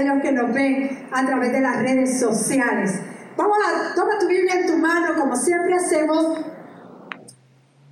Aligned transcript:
aquellos 0.00 0.22
que 0.22 0.32
nos 0.32 0.52
ven 0.54 1.08
a 1.12 1.26
través 1.26 1.52
de 1.52 1.60
las 1.60 1.76
redes 1.76 2.20
sociales. 2.20 3.00
Vamos 3.36 3.56
a, 3.58 3.94
toma 3.94 4.18
tu 4.18 4.26
Biblia 4.26 4.60
en 4.60 4.66
tu 4.66 4.76
mano, 4.78 5.14
como 5.18 5.36
siempre 5.36 5.74
hacemos, 5.74 6.40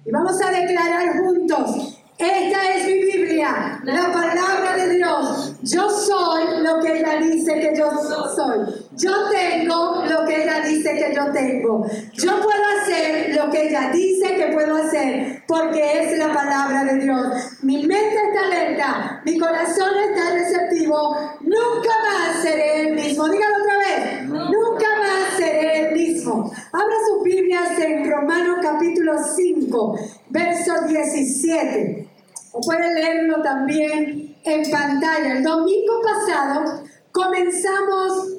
y 0.04 0.10
vamos 0.10 0.40
a 0.42 0.50
declarar 0.50 1.18
juntos 1.18 1.97
esta 2.18 2.74
es 2.74 2.86
mi 2.86 2.94
Biblia, 3.04 3.78
la 3.84 4.12
palabra 4.12 4.74
de 4.76 4.96
Dios. 4.96 5.54
Yo 5.62 5.88
soy 5.88 6.62
lo 6.64 6.80
que 6.80 6.98
ella 6.98 7.20
dice 7.20 7.60
que 7.60 7.72
yo 7.76 7.92
soy. 8.34 8.58
Yo 8.96 9.12
tengo 9.30 10.02
lo 10.04 10.26
que 10.26 10.42
ella 10.42 10.60
dice 10.62 10.96
que 10.96 11.14
yo 11.14 11.30
tengo. 11.30 11.86
Yo 12.14 12.40
puedo 12.42 12.62
hacer 12.80 13.36
lo 13.36 13.48
que 13.50 13.68
ella 13.68 13.92
dice 13.92 14.34
que 14.34 14.52
puedo 14.52 14.78
hacer, 14.78 15.44
porque 15.46 16.02
es 16.02 16.18
la 16.18 16.34
palabra 16.34 16.82
de 16.86 17.04
Dios. 17.04 17.26
Mi 17.62 17.86
mente 17.86 18.16
está 18.16 18.46
alerta, 18.46 19.22
mi 19.24 19.38
corazón 19.38 19.92
está 20.10 20.32
receptivo. 20.32 21.14
Nunca 21.42 21.90
más 22.02 22.42
seré 22.42 22.88
el 22.88 22.94
mismo. 22.96 23.28
Dígalo 23.28 23.58
otra 23.58 23.78
vez. 23.78 24.24
Nunca 24.28 24.88
más 24.98 25.36
seré 25.36 25.86
el 25.86 25.94
mismo. 25.94 26.52
Abra 26.72 26.94
sus 27.06 27.22
Biblias 27.22 27.78
en 27.78 28.10
Romanos 28.10 28.58
capítulo 28.60 29.12
5, 29.36 29.98
verso 30.30 30.72
17 30.88 32.07
o 32.52 32.60
pueden 32.60 32.94
leerlo 32.94 33.42
también 33.42 34.36
en 34.44 34.70
pantalla. 34.70 35.32
El 35.34 35.42
domingo 35.42 36.00
pasado 36.02 36.84
comenzamos 37.12 38.38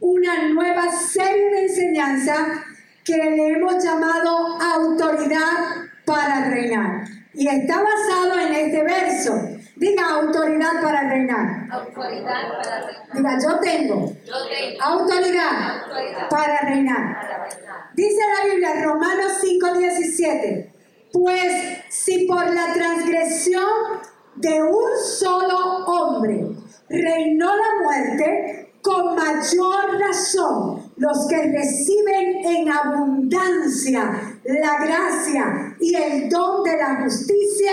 una 0.00 0.48
nueva 0.48 0.90
serie 0.90 1.50
de 1.50 1.62
enseñanza 1.62 2.64
que 3.04 3.16
le 3.16 3.52
hemos 3.52 3.82
llamado 3.82 4.58
autoridad 4.60 5.86
para 6.04 6.50
reinar. 6.50 7.04
Y 7.34 7.48
está 7.48 7.82
basado 7.82 8.38
en 8.40 8.52
este 8.54 8.82
verso. 8.82 9.32
Diga 9.76 10.10
autoridad 10.10 10.82
para 10.82 11.08
reinar. 11.08 11.66
Autoridad 11.70 12.52
para 12.52 12.86
reinar. 12.86 13.08
Diga, 13.14 13.38
yo 13.42 13.58
tengo, 13.60 14.12
autoridad, 14.82 16.28
para, 16.28 16.60
reinar. 16.62 17.16
Dice 17.94 18.20
la 18.36 18.46
Biblia, 18.46 18.84
Romanos 18.84 19.40
5:17. 19.42 20.79
Pues 21.12 21.52
si 21.88 22.26
por 22.26 22.44
la 22.52 22.72
transgresión 22.72 23.64
de 24.36 24.62
un 24.62 24.90
solo 25.18 25.84
hombre 25.86 26.46
reinó 26.88 27.56
la 27.56 27.84
muerte, 27.84 28.70
con 28.82 29.14
mayor 29.14 29.98
razón 29.98 30.92
los 30.96 31.26
que 31.28 31.36
reciben 31.36 32.44
en 32.44 32.70
abundancia 32.70 34.38
la 34.44 34.84
gracia 34.84 35.76
y 35.78 35.94
el 35.94 36.28
don 36.28 36.62
de 36.64 36.76
la 36.76 37.02
justicia 37.02 37.72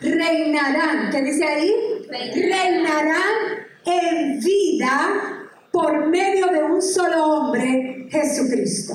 reinarán. 0.00 1.10
¿Qué 1.10 1.22
dice 1.22 1.44
ahí? 1.44 1.72
Reinarán 2.08 3.66
en 3.84 4.40
vida 4.40 5.46
por 5.70 6.08
medio 6.08 6.46
de 6.48 6.64
un 6.64 6.82
solo 6.82 7.24
hombre, 7.24 8.08
Jesucristo. 8.10 8.94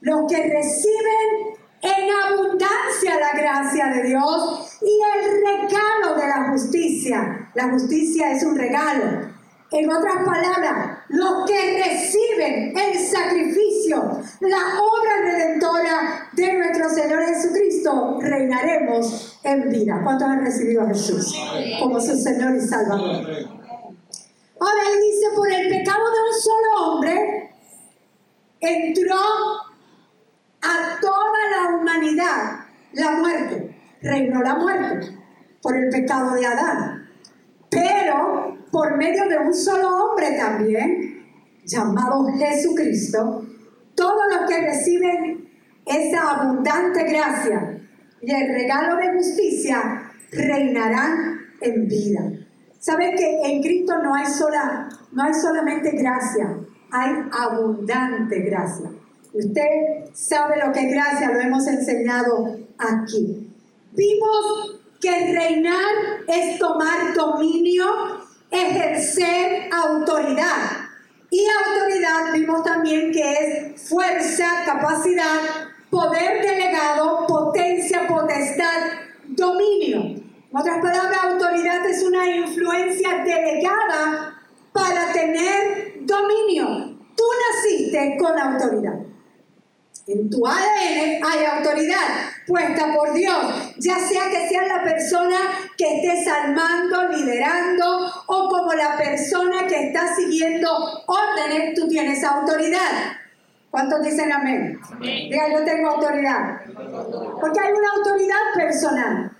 Los 0.00 0.30
que 0.30 0.36
reciben 0.36 1.57
en 1.82 2.10
abundancia 2.10 3.18
la 3.18 3.32
gracia 3.38 3.86
de 3.88 4.08
Dios 4.08 4.78
y 4.82 5.00
el 5.14 5.30
regalo 5.44 6.14
de 6.16 6.26
la 6.26 6.50
justicia. 6.50 7.50
La 7.54 7.70
justicia 7.70 8.32
es 8.32 8.42
un 8.44 8.56
regalo. 8.56 9.28
En 9.70 9.90
otras 9.90 10.24
palabras, 10.24 10.98
los 11.08 11.46
que 11.46 11.82
reciben 11.84 12.72
el 12.76 12.98
sacrificio, 12.98 14.18
la 14.40 14.80
obra 14.80 15.16
redentora 15.22 16.30
de 16.32 16.54
nuestro 16.54 16.88
Señor 16.88 17.22
Jesucristo, 17.26 18.18
reinaremos 18.22 19.38
en 19.44 19.68
vida. 19.68 20.00
¿Cuántos 20.02 20.26
han 20.26 20.40
recibido 20.40 20.82
a 20.82 20.86
Jesús 20.88 21.36
como 21.80 22.00
su 22.00 22.16
Señor 22.16 22.56
y 22.56 22.60
Salvador? 22.62 23.26
Ahora 24.60 24.82
él 24.90 25.00
dice, 25.02 25.26
por 25.36 25.52
el 25.52 25.68
pecado 25.68 26.04
de 26.10 26.18
un 26.28 26.40
solo 26.40 26.86
hombre, 26.86 27.50
entró 28.60 29.16
a 30.62 31.00
toda 31.00 31.50
la 31.50 31.76
humanidad 31.76 32.60
la 32.92 33.12
muerte. 33.12 33.76
Reinó 34.02 34.42
la 34.42 34.54
muerte 34.54 35.18
por 35.62 35.76
el 35.76 35.88
pecado 35.90 36.34
de 36.34 36.46
Adán. 36.46 37.08
Pero 37.70 38.56
por 38.70 38.96
medio 38.96 39.28
de 39.28 39.38
un 39.38 39.54
solo 39.54 39.88
hombre 39.88 40.36
también, 40.38 41.26
llamado 41.64 42.26
Jesucristo, 42.38 43.44
todos 43.94 44.22
los 44.32 44.48
que 44.48 44.60
reciben 44.60 45.48
esa 45.84 46.30
abundante 46.30 47.04
gracia 47.04 47.80
y 48.20 48.32
el 48.32 48.48
regalo 48.48 48.96
de 48.96 49.14
justicia 49.14 50.12
reinarán 50.30 51.40
en 51.60 51.88
vida. 51.88 52.22
¿Saben 52.78 53.16
que 53.16 53.40
en 53.42 53.62
Cristo 53.62 53.98
no 54.02 54.14
hay, 54.14 54.26
sola, 54.26 54.88
no 55.12 55.22
hay 55.22 55.34
solamente 55.34 55.90
gracia, 55.92 56.56
hay 56.90 57.12
abundante 57.32 58.40
gracia? 58.40 58.90
Usted 59.38 60.10
sabe 60.14 60.56
lo 60.64 60.72
que 60.72 60.80
es 60.80 60.92
gracia, 60.92 61.30
lo 61.30 61.40
hemos 61.40 61.64
enseñado 61.68 62.56
aquí. 62.76 63.48
Vimos 63.92 64.80
que 65.00 65.32
reinar 65.32 65.94
es 66.26 66.58
tomar 66.58 67.14
dominio, 67.14 67.86
ejercer 68.50 69.70
autoridad. 69.72 70.88
Y 71.30 71.46
autoridad 71.46 72.32
vimos 72.32 72.64
también 72.64 73.12
que 73.12 73.32
es 73.32 73.88
fuerza, 73.88 74.64
capacidad, 74.66 75.38
poder 75.88 76.42
delegado, 76.42 77.24
potencia, 77.28 78.08
potestad, 78.08 78.90
dominio. 79.28 80.00
En 80.00 80.56
otras 80.56 80.78
palabras, 80.78 81.18
autoridad 81.22 81.86
es 81.86 82.02
una 82.02 82.26
influencia 82.28 83.22
delegada 83.24 84.42
para 84.72 85.12
tener 85.12 85.98
dominio. 86.00 86.98
Tú 87.14 87.24
naciste 87.52 88.16
con 88.18 88.36
autoridad. 88.36 89.07
En 90.08 90.30
tu 90.30 90.46
ADN 90.46 91.22
hay 91.22 91.44
autoridad 91.44 92.32
puesta 92.46 92.94
por 92.94 93.12
Dios, 93.12 93.74
ya 93.76 93.98
sea 93.98 94.30
que 94.30 94.48
seas 94.48 94.66
la 94.66 94.82
persona 94.82 95.36
que 95.76 95.96
estés 95.96 96.26
armando, 96.26 97.08
liderando 97.08 98.06
o 98.26 98.48
como 98.48 98.72
la 98.72 98.96
persona 98.96 99.66
que 99.66 99.88
está 99.88 100.16
siguiendo 100.16 100.70
órdenes, 101.06 101.74
tú 101.74 101.86
tienes 101.88 102.24
autoridad. 102.24 103.18
¿Cuántos 103.70 104.02
dicen 104.02 104.32
amén? 104.32 104.80
amén. 104.90 105.28
Diga, 105.28 105.52
yo 105.52 105.62
tengo 105.66 105.90
autoridad. 105.90 106.62
Porque 107.38 107.60
hay 107.60 107.72
una 107.74 107.90
autoridad 107.98 108.54
personal. 108.54 109.30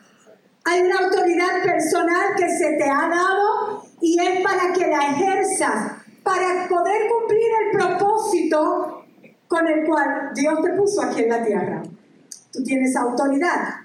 Hay 0.65 0.83
una 0.83 0.99
autoridad 0.99 1.63
personal 1.65 2.35
que 2.37 2.47
se 2.51 2.73
te 2.77 2.85
ha 2.85 3.09
dado 3.09 3.85
y 4.03 4.21
es 4.21 4.43
para 4.43 4.71
que 4.75 4.87
la 4.87 5.13
ejerzas, 5.13 5.93
para 6.23 6.69
poder 6.69 7.09
cumplir 7.09 7.49
el 7.65 7.79
propósito 7.79 8.98
con 9.49 9.67
el 9.67 9.87
cual 9.87 10.31
Dios 10.35 10.63
te 10.63 10.71
puso 10.73 11.03
aquí 11.03 11.23
en 11.23 11.31
la 11.31 11.43
tierra. 11.43 11.83
Tú 12.53 12.63
tienes 12.63 12.95
autoridad. 12.95 13.77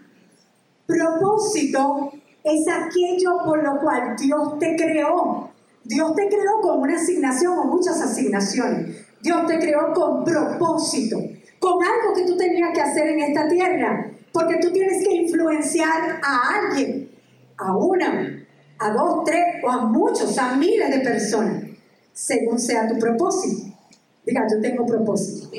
Propósito 0.86 2.12
es 2.44 2.68
aquello 2.68 3.38
por 3.46 3.64
lo 3.64 3.80
cual 3.80 4.16
Dios 4.18 4.60
te 4.60 4.76
creó. 4.76 5.50
Dios 5.86 6.16
te 6.16 6.28
creó 6.28 6.62
con 6.62 6.82
una 6.82 6.96
asignación 6.96 7.58
o 7.58 7.66
muchas 7.66 8.02
asignaciones. 8.02 9.06
Dios 9.22 9.48
te 9.48 9.58
creó 9.58 9.94
con 9.94 10.26
propósito, 10.26 11.18
con 11.60 11.82
algo 11.82 12.14
que 12.14 12.26
tú 12.26 12.36
tenías 12.36 12.74
que 12.74 12.82
hacer 12.82 13.08
en 13.08 13.20
esta 13.22 13.48
tierra, 13.48 14.12
porque 14.34 14.58
tú 14.62 14.72
tienes 14.72 15.02
que 15.02 15.16
influenciar 15.16 16.20
a 16.22 16.58
alguien, 16.58 17.10
a 17.58 17.76
una, 17.76 18.46
a 18.80 18.92
dos, 18.92 19.24
tres 19.24 19.64
o 19.64 19.70
a 19.70 19.86
muchos, 19.86 20.38
a 20.38 20.56
miles 20.58 20.90
de 20.90 21.00
personas, 21.00 21.64
según 22.12 22.60
sea 22.60 22.88
tu 22.88 23.00
propósito. 23.00 23.73
Diga, 24.26 24.48
yo 24.50 24.62
tengo 24.62 24.86
propósito. 24.86 25.50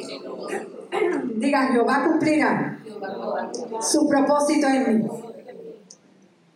Diga, 1.36 1.68
Jehová 1.68 2.04
cumplirá 2.06 2.78
su 3.80 4.08
propósito 4.08 4.66
en 4.68 4.98
mí. 4.98 5.08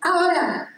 Ahora, 0.00 0.68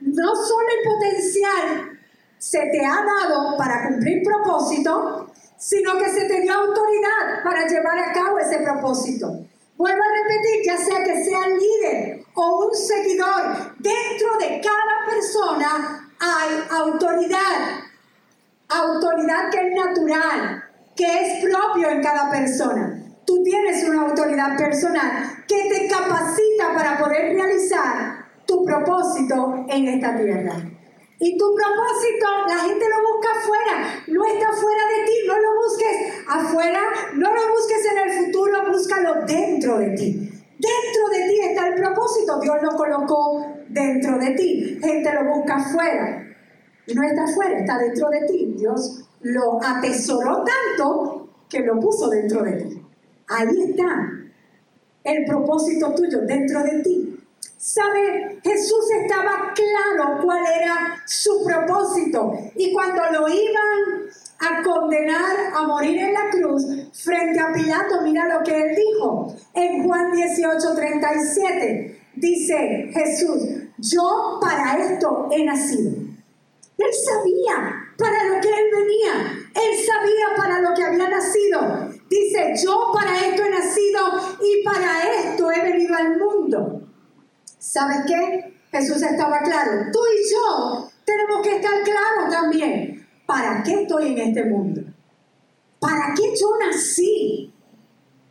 no 0.00 0.34
solo 0.34 0.66
el 0.68 0.90
potencial 0.90 1.98
se 2.38 2.58
te 2.58 2.84
ha 2.84 3.04
dado 3.04 3.56
para 3.56 3.88
cumplir 3.88 4.22
propósito, 4.22 5.30
sino 5.58 5.98
que 5.98 6.08
se 6.08 6.26
te 6.26 6.40
dio 6.40 6.54
autoridad 6.54 7.44
para 7.44 7.68
llevar 7.68 7.98
a 7.98 8.12
cabo 8.12 8.38
ese 8.38 8.58
propósito. 8.60 9.26
Vuelvo 9.76 10.02
a 10.02 10.22
repetir, 10.22 10.64
ya 10.64 10.76
sea 10.78 11.04
que 11.04 11.22
sea 11.22 11.48
líder 11.48 12.24
o 12.34 12.66
un 12.66 12.74
seguidor, 12.74 13.76
dentro 13.78 14.38
de 14.38 14.60
cada 14.60 15.06
persona 15.06 16.10
hay 16.18 16.64
autoridad. 16.70 17.80
Autoridad 18.68 19.50
que 19.50 19.58
es 19.68 19.74
natural, 19.74 20.64
que 21.00 21.06
es 21.06 21.42
propio 21.42 21.88
en 21.88 22.02
cada 22.02 22.30
persona. 22.30 23.02
Tú 23.24 23.42
tienes 23.42 23.88
una 23.88 24.02
autoridad 24.02 24.54
personal 24.58 25.44
que 25.48 25.62
te 25.70 25.88
capacita 25.88 26.74
para 26.74 26.98
poder 26.98 27.32
realizar 27.32 28.26
tu 28.46 28.62
propósito 28.66 29.64
en 29.70 29.88
esta 29.88 30.14
tierra. 30.14 30.56
Y 31.18 31.38
tu 31.38 31.54
propósito, 31.54 32.26
la 32.48 32.56
gente 32.64 32.84
lo 32.84 33.14
busca 33.14 33.30
afuera, 33.30 34.04
no 34.08 34.24
está 34.26 34.52
fuera 34.52 34.82
de 34.88 35.04
ti, 35.06 35.12
no 35.26 35.38
lo 35.38 35.54
busques 35.62 35.96
afuera, 36.28 36.80
no 37.14 37.34
lo 37.34 37.52
busques 37.54 37.86
en 37.92 37.98
el 37.98 38.26
futuro, 38.26 38.70
búscalo 38.70 39.14
dentro 39.26 39.78
de 39.78 39.90
ti. 39.92 40.30
Dentro 40.58 41.08
de 41.12 41.28
ti 41.28 41.40
está 41.48 41.68
el 41.68 41.74
propósito, 41.76 42.40
Dios 42.40 42.56
lo 42.60 42.76
colocó 42.76 43.46
dentro 43.68 44.18
de 44.18 44.30
ti, 44.32 44.78
gente 44.82 45.14
lo 45.14 45.34
busca 45.34 45.56
afuera. 45.56 46.26
no 46.94 47.02
está 47.02 47.24
afuera, 47.24 47.58
está 47.58 47.78
dentro 47.78 48.10
de 48.10 48.26
ti. 48.26 48.54
Dios 48.58 49.09
lo 49.22 49.62
atesoró 49.62 50.44
tanto 50.44 51.28
que 51.48 51.60
lo 51.60 51.78
puso 51.78 52.08
dentro 52.08 52.42
de 52.42 52.52
ti. 52.52 52.82
Ahí 53.28 53.70
está 53.70 54.10
el 55.04 55.24
propósito 55.24 55.94
tuyo 55.94 56.20
dentro 56.22 56.62
de 56.62 56.82
ti. 56.82 57.16
¿Sabe? 57.56 58.40
Jesús 58.42 58.84
estaba 59.02 59.52
claro 59.54 60.20
cuál 60.22 60.42
era 60.46 61.02
su 61.06 61.44
propósito. 61.44 62.32
Y 62.56 62.72
cuando 62.72 63.02
lo 63.12 63.28
iban 63.28 64.08
a 64.38 64.62
condenar 64.62 65.36
a 65.54 65.66
morir 65.66 65.98
en 65.98 66.14
la 66.14 66.30
cruz 66.30 66.64
frente 66.94 67.38
a 67.38 67.52
Pilato, 67.52 68.00
mira 68.02 68.38
lo 68.38 68.42
que 68.42 68.56
él 68.56 68.74
dijo 68.74 69.34
en 69.52 69.84
Juan 69.84 70.10
18, 70.12 70.74
37. 70.74 72.00
Dice 72.14 72.90
Jesús, 72.94 73.42
yo 73.76 74.38
para 74.40 74.78
esto 74.78 75.28
he 75.30 75.44
nacido. 75.44 75.92
Él 76.78 76.90
sabía 77.04 77.79
para 78.00 78.24
lo 78.24 78.40
que 78.40 78.48
él 78.48 78.64
venía. 78.72 79.12
Él 79.54 79.84
sabía 79.86 80.36
para 80.36 80.60
lo 80.60 80.74
que 80.74 80.82
había 80.82 81.08
nacido. 81.08 81.90
Dice, 82.08 82.54
yo 82.64 82.90
para 82.92 83.26
esto 83.26 83.44
he 83.44 83.50
nacido 83.50 84.00
y 84.42 84.64
para 84.64 85.04
esto 85.14 85.50
he 85.52 85.62
venido 85.62 85.94
al 85.94 86.18
mundo. 86.18 86.82
¿Sabes 87.58 87.98
qué? 88.06 88.54
Jesús 88.70 89.02
estaba 89.02 89.40
claro. 89.40 89.90
Tú 89.92 89.98
y 89.98 90.32
yo 90.32 90.90
tenemos 91.04 91.42
que 91.42 91.56
estar 91.56 91.82
claros 91.82 92.30
también. 92.30 93.06
¿Para 93.26 93.62
qué 93.62 93.82
estoy 93.82 94.12
en 94.12 94.18
este 94.18 94.44
mundo? 94.44 94.82
¿Para 95.78 96.14
qué 96.14 96.34
yo 96.40 96.48
nací? 96.58 97.52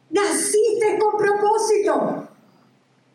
Naciste 0.10 0.98
con 0.98 1.18
propósito. 1.18 2.28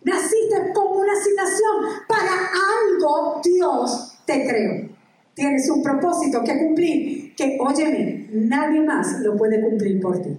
Naciste 0.03 0.73
con 0.73 0.99
una 0.99 1.13
asignación. 1.13 2.05
Para 2.07 2.33
algo 2.33 3.41
Dios 3.43 4.17
te 4.25 4.47
creó. 4.47 4.94
Tienes 5.35 5.69
un 5.69 5.83
propósito 5.83 6.43
que 6.45 6.59
cumplir. 6.59 7.35
Que, 7.35 7.59
óyeme, 7.61 8.29
nadie 8.33 8.81
más 8.81 9.21
lo 9.21 9.37
puede 9.37 9.61
cumplir 9.61 10.01
por 10.01 10.21
ti. 10.23 10.37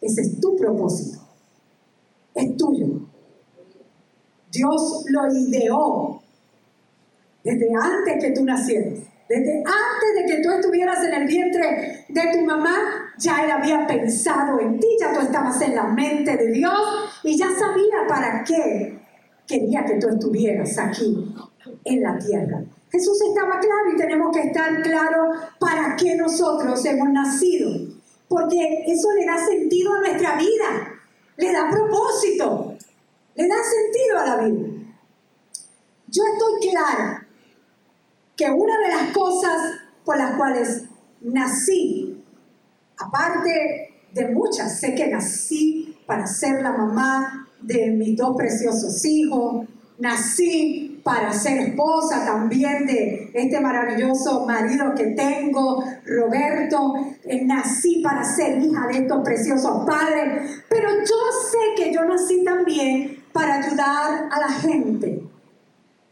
Ese 0.00 0.22
es 0.22 0.40
tu 0.40 0.56
propósito. 0.56 1.20
Es 2.34 2.56
tuyo. 2.56 2.86
Dios 4.50 5.04
lo 5.08 5.32
ideó 5.32 6.22
desde 7.44 7.68
antes 7.74 8.24
que 8.24 8.32
tú 8.32 8.44
nacieras. 8.44 9.00
Desde 9.28 9.58
antes 9.58 10.14
de 10.16 10.26
que 10.26 10.42
tú 10.42 10.50
estuvieras 10.52 11.04
en 11.04 11.14
el 11.14 11.26
vientre 11.26 12.04
de 12.08 12.22
tu 12.32 12.44
mamá, 12.44 12.76
ya 13.18 13.44
Él 13.44 13.50
había 13.50 13.86
pensado 13.86 14.60
en 14.60 14.78
ti, 14.78 14.86
ya 15.00 15.12
tú 15.12 15.20
estabas 15.20 15.60
en 15.62 15.74
la 15.74 15.84
mente 15.84 16.36
de 16.36 16.52
Dios 16.52 16.78
y 17.24 17.36
ya 17.36 17.46
sabía 17.46 18.06
para 18.08 18.44
qué 18.44 18.98
quería 19.46 19.84
que 19.84 19.94
tú 19.94 20.08
estuvieras 20.08 20.78
aquí 20.78 21.34
en 21.84 22.02
la 22.02 22.18
tierra. 22.18 22.64
Jesús 22.96 23.20
estaba 23.28 23.60
claro 23.60 23.92
y 23.92 23.96
tenemos 23.96 24.34
que 24.34 24.48
estar 24.48 24.82
claros 24.82 25.36
para 25.58 25.96
qué 25.96 26.16
nosotros 26.16 26.82
hemos 26.86 27.10
nacido, 27.10 27.70
porque 28.26 28.84
eso 28.86 29.12
le 29.12 29.26
da 29.26 29.36
sentido 29.44 29.92
a 29.92 30.00
nuestra 30.00 30.36
vida, 30.36 30.94
le 31.36 31.52
da 31.52 31.68
propósito, 31.70 32.74
le 33.34 33.46
da 33.46 33.56
sentido 33.56 34.18
a 34.18 34.24
la 34.24 34.36
vida. 34.46 34.68
Yo 36.08 36.22
estoy 36.32 36.70
clara 36.70 37.26
que 38.34 38.50
una 38.50 38.78
de 38.78 38.88
las 38.88 39.12
cosas 39.12 39.72
por 40.02 40.16
las 40.16 40.34
cuales 40.36 40.84
nací, 41.20 42.24
aparte 42.96 43.94
de 44.14 44.28
muchas, 44.30 44.80
sé 44.80 44.94
que 44.94 45.08
nací 45.08 45.98
para 46.06 46.26
ser 46.26 46.62
la 46.62 46.72
mamá 46.72 47.46
de 47.60 47.90
mis 47.90 48.16
dos 48.16 48.34
preciosos 48.36 49.04
hijos, 49.04 49.66
nací 49.98 51.00
para 51.02 51.32
ser 51.32 51.58
esposa 51.58 52.24
también 52.24 52.86
de 52.86 53.30
este 53.32 53.60
maravilloso 53.60 54.44
marido 54.46 54.94
que 54.94 55.06
tengo, 55.08 55.84
Roberto, 56.04 56.94
eh, 57.24 57.44
nací 57.44 58.02
para 58.02 58.24
ser 58.24 58.62
hija 58.62 58.86
de 58.88 58.98
estos 58.98 59.22
preciosos 59.22 59.86
padres, 59.86 60.62
pero 60.68 60.90
yo 60.90 61.16
sé 61.50 61.82
que 61.82 61.94
yo 61.94 62.04
nací 62.04 62.44
también 62.44 63.24
para 63.32 63.54
ayudar 63.56 64.28
a 64.30 64.40
la 64.40 64.48
gente 64.48 65.22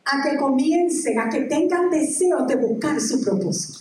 a 0.04 0.22
que 0.22 0.36
comiencen, 0.36 1.18
a 1.18 1.28
que 1.28 1.42
tengan 1.42 1.90
deseo 1.90 2.46
de 2.46 2.56
buscar 2.56 3.00
su 3.00 3.22
propósito. 3.22 3.80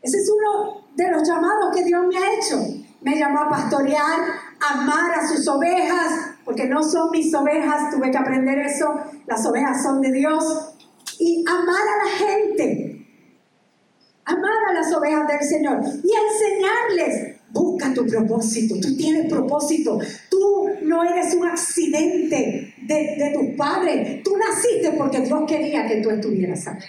Ese 0.00 0.16
es 0.18 0.30
uno 0.30 0.86
de 0.94 1.10
los 1.10 1.26
llamados 1.26 1.74
que 1.74 1.84
Dios 1.84 2.04
me 2.06 2.16
ha 2.16 2.34
hecho. 2.34 2.82
Me 3.02 3.18
llamó 3.18 3.40
a 3.40 3.48
pastorear, 3.50 4.20
amar 4.60 5.12
a 5.18 5.28
sus 5.28 5.46
ovejas, 5.48 6.36
porque 6.44 6.66
no 6.66 6.82
son 6.82 7.10
mis 7.10 7.34
ovejas, 7.34 7.90
tuve 7.90 8.10
que 8.10 8.18
aprender 8.18 8.58
eso, 8.60 8.94
las 9.26 9.44
ovejas 9.46 9.82
son 9.82 10.00
de 10.00 10.12
Dios. 10.12 10.74
Y 11.18 11.44
amar 11.48 11.82
a 11.82 12.04
la 12.04 12.10
gente, 12.16 13.06
amar 14.24 14.52
a 14.70 14.72
las 14.72 14.92
ovejas 14.92 15.26
del 15.28 15.40
Señor 15.40 15.80
y 15.82 16.10
enseñarles, 16.12 17.36
busca 17.50 17.92
tu 17.92 18.06
propósito, 18.06 18.76
tú 18.80 18.96
tienes 18.96 19.30
propósito, 19.30 19.98
tú 20.30 20.68
no 20.82 21.04
eres 21.04 21.34
un 21.34 21.46
accidente 21.46 22.74
de, 22.82 22.94
de 22.94 23.32
tus 23.34 23.56
padres, 23.56 24.22
tú 24.22 24.36
naciste 24.36 24.92
porque 24.96 25.20
Dios 25.20 25.42
quería 25.46 25.86
que 25.86 26.00
tú 26.00 26.10
estuvieras 26.10 26.66
aquí. 26.66 26.86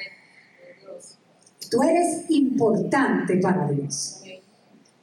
Tú 1.70 1.82
eres 1.82 2.26
importante 2.30 3.38
para 3.38 3.68
Dios. 3.68 4.22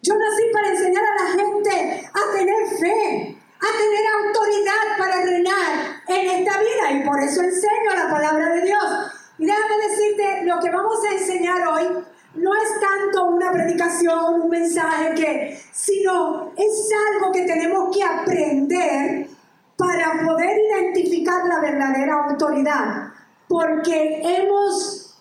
Yo 0.02 0.14
nací 0.14 0.43
para 0.50 0.70
enseñar 0.70 1.05
a 1.05 1.23
la 1.23 1.31
gente 1.31 2.08
a 2.08 2.32
tener 2.35 2.67
fe, 2.79 3.38
a 3.61 3.79
tener 3.79 4.05
autoridad 4.25 4.99
para 4.99 5.23
reinar 5.23 6.02
en 6.08 6.41
esta 6.41 6.58
vida. 6.58 6.93
Y 6.93 7.06
por 7.06 7.20
eso 7.20 7.43
enseño 7.43 7.94
la 7.94 8.08
palabra 8.08 8.55
de 8.55 8.62
Dios. 8.62 8.85
Y 9.38 9.44
déjame 9.44 9.76
decirte, 9.88 10.44
lo 10.47 10.58
que 10.58 10.70
vamos 10.70 10.99
a 11.05 11.12
enseñar 11.12 11.67
hoy 11.67 11.85
no 12.35 12.55
es 12.55 12.81
tanto 12.81 13.26
una 13.26 13.52
predicación, 13.52 14.41
un 14.41 14.49
mensaje 14.49 15.14
que, 15.14 15.61
sino 15.73 16.53
es 16.56 16.91
algo 17.12 17.32
que 17.32 17.43
tenemos 17.43 17.94
que 17.94 18.03
aprender 18.03 19.29
para 19.76 20.25
poder 20.26 20.58
identificar 20.70 21.44
la 21.46 21.61
verdadera 21.61 22.25
autoridad, 22.25 23.12
porque 23.49 24.23
hemos 24.23 25.19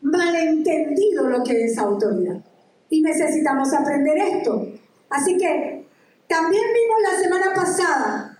malentendido 0.00 1.28
lo 1.28 1.44
que 1.44 1.64
es 1.64 1.78
autoridad 1.78 2.42
y 2.92 3.00
necesitamos 3.00 3.72
aprender 3.72 4.18
esto. 4.18 4.68
Así 5.08 5.38
que 5.38 5.86
también 6.28 6.62
vimos 6.74 6.98
la 7.10 7.18
semana 7.22 7.54
pasada, 7.54 8.38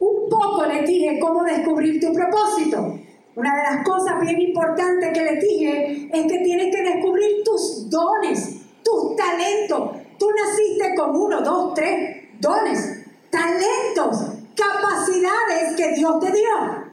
un 0.00 0.28
poco 0.28 0.66
les 0.66 0.84
dije 0.84 1.20
cómo 1.20 1.44
descubrir 1.44 2.00
tu 2.00 2.12
propósito. 2.12 2.98
Una 3.36 3.54
de 3.54 3.62
las 3.62 3.84
cosas 3.84 4.20
bien 4.22 4.40
importantes 4.40 5.12
que 5.12 5.22
les 5.22 5.40
dije 5.40 6.10
es 6.12 6.22
que 6.26 6.38
tienes 6.40 6.74
que 6.74 6.82
descubrir 6.82 7.44
tus 7.44 7.88
dones, 7.88 8.56
tus 8.82 9.14
talentos. 9.14 9.92
Tú 10.18 10.26
naciste 10.32 10.92
con 10.96 11.14
uno, 11.14 11.40
dos, 11.40 11.72
tres 11.74 12.24
dones, 12.40 13.06
talentos, 13.30 14.32
capacidades 14.56 15.76
que 15.76 15.92
Dios 15.92 16.18
te 16.18 16.32
dio 16.32 16.90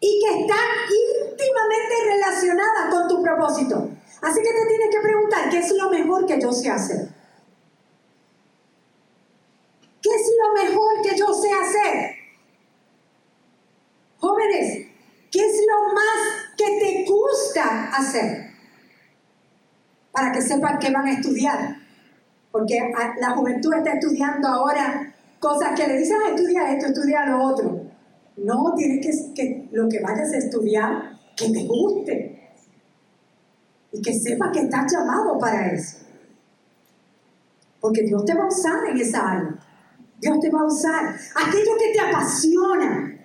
y 0.00 0.20
que 0.20 0.40
están 0.40 0.66
íntimamente 1.28 1.94
relacionadas 2.06 2.94
con 2.94 3.06
tu 3.06 3.22
propósito. 3.22 3.90
Así 4.24 4.40
que 4.40 4.48
te 4.48 4.66
tienes 4.66 4.88
que 4.90 5.02
preguntar, 5.02 5.50
¿qué 5.50 5.58
es 5.58 5.70
lo 5.72 5.90
mejor 5.90 6.24
que 6.24 6.40
yo 6.40 6.50
sé 6.50 6.70
hacer? 6.70 7.08
¿Qué 10.00 10.08
es 10.08 10.30
lo 10.42 10.62
mejor 10.62 11.02
que 11.02 11.14
yo 11.14 11.26
sé 11.34 11.50
hacer? 11.52 12.14
Jóvenes, 14.18 14.86
¿qué 15.30 15.40
es 15.40 15.60
lo 15.68 15.92
más 15.92 16.54
que 16.56 16.64
te 16.64 17.04
gusta 17.06 17.90
hacer? 17.90 18.46
Para 20.10 20.32
que 20.32 20.40
sepan 20.40 20.78
qué 20.78 20.90
van 20.90 21.06
a 21.06 21.12
estudiar. 21.12 21.76
Porque 22.50 22.78
la 23.20 23.30
juventud 23.32 23.74
está 23.74 23.92
estudiando 23.92 24.48
ahora 24.48 25.14
cosas 25.38 25.78
que 25.78 25.86
le 25.86 25.98
dicen, 25.98 26.16
ah, 26.24 26.30
estudia 26.34 26.72
esto, 26.72 26.86
estudia 26.86 27.26
lo 27.26 27.44
otro. 27.44 27.78
No, 28.38 28.72
tienes 28.74 29.04
que, 29.04 29.34
que 29.34 29.68
lo 29.72 29.86
que 29.86 30.00
vayas 30.00 30.32
a 30.32 30.38
estudiar, 30.38 31.18
que 31.36 31.50
te 31.50 31.66
guste. 31.66 32.33
Y 33.94 34.02
que 34.02 34.12
sepas 34.12 34.50
que 34.52 34.60
estás 34.60 34.92
llamado 34.92 35.38
para 35.38 35.72
eso. 35.72 35.98
Porque 37.80 38.02
Dios 38.02 38.24
te 38.24 38.34
va 38.34 38.44
a 38.44 38.48
usar 38.48 38.84
en 38.90 38.98
esa 38.98 39.30
área. 39.30 39.54
Dios 40.20 40.40
te 40.40 40.50
va 40.50 40.60
a 40.60 40.64
usar. 40.64 41.16
Aquello 41.36 41.76
que 41.78 41.92
te 41.92 42.00
apasiona, 42.00 43.24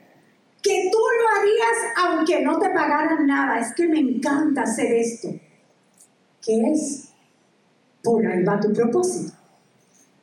que 0.62 0.90
tú 0.92 0.98
lo 1.00 1.40
harías 1.40 1.78
aunque 1.98 2.42
no 2.42 2.60
te 2.60 2.70
pagaran 2.70 3.26
nada. 3.26 3.60
Es 3.60 3.74
que 3.74 3.88
me 3.88 4.00
encanta 4.00 4.62
hacer 4.62 4.92
esto. 4.92 5.30
¿Qué 6.40 6.72
es? 6.72 7.10
Por 8.04 8.26
ahí 8.28 8.44
va 8.44 8.60
tu 8.60 8.72
propósito. 8.72 9.34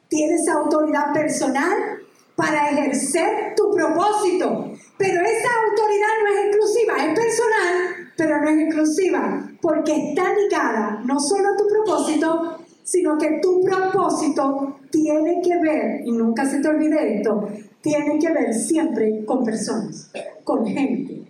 Tienes 0.08 0.48
autoridad 0.48 1.12
personal 1.12 1.98
para 2.36 2.70
ejercer 2.70 3.54
tu 3.56 3.72
propósito. 3.74 4.72
Pero 4.96 5.20
esa 5.22 5.48
autoridad 5.66 6.08
no 6.22 6.28
es 6.28 6.46
exclusiva, 6.46 6.96
es 7.04 7.18
personal, 7.18 8.05
pero 8.16 8.40
no 8.40 8.48
es 8.48 8.58
exclusiva, 8.58 9.50
porque 9.60 10.10
está 10.10 10.34
ligada 10.34 11.02
no 11.04 11.20
solo 11.20 11.50
a 11.50 11.56
tu 11.56 11.66
propósito, 11.68 12.58
sino 12.82 13.18
que 13.18 13.40
tu 13.42 13.62
propósito 13.62 14.78
tiene 14.90 15.42
que 15.42 15.58
ver, 15.60 16.06
y 16.06 16.12
nunca 16.12 16.46
se 16.46 16.60
te 16.60 16.68
olvide 16.68 17.16
esto, 17.16 17.48
tiene 17.80 18.18
que 18.18 18.32
ver 18.32 18.54
siempre 18.54 19.24
con 19.24 19.44
personas, 19.44 20.10
con 20.44 20.66
gente. 20.66 21.24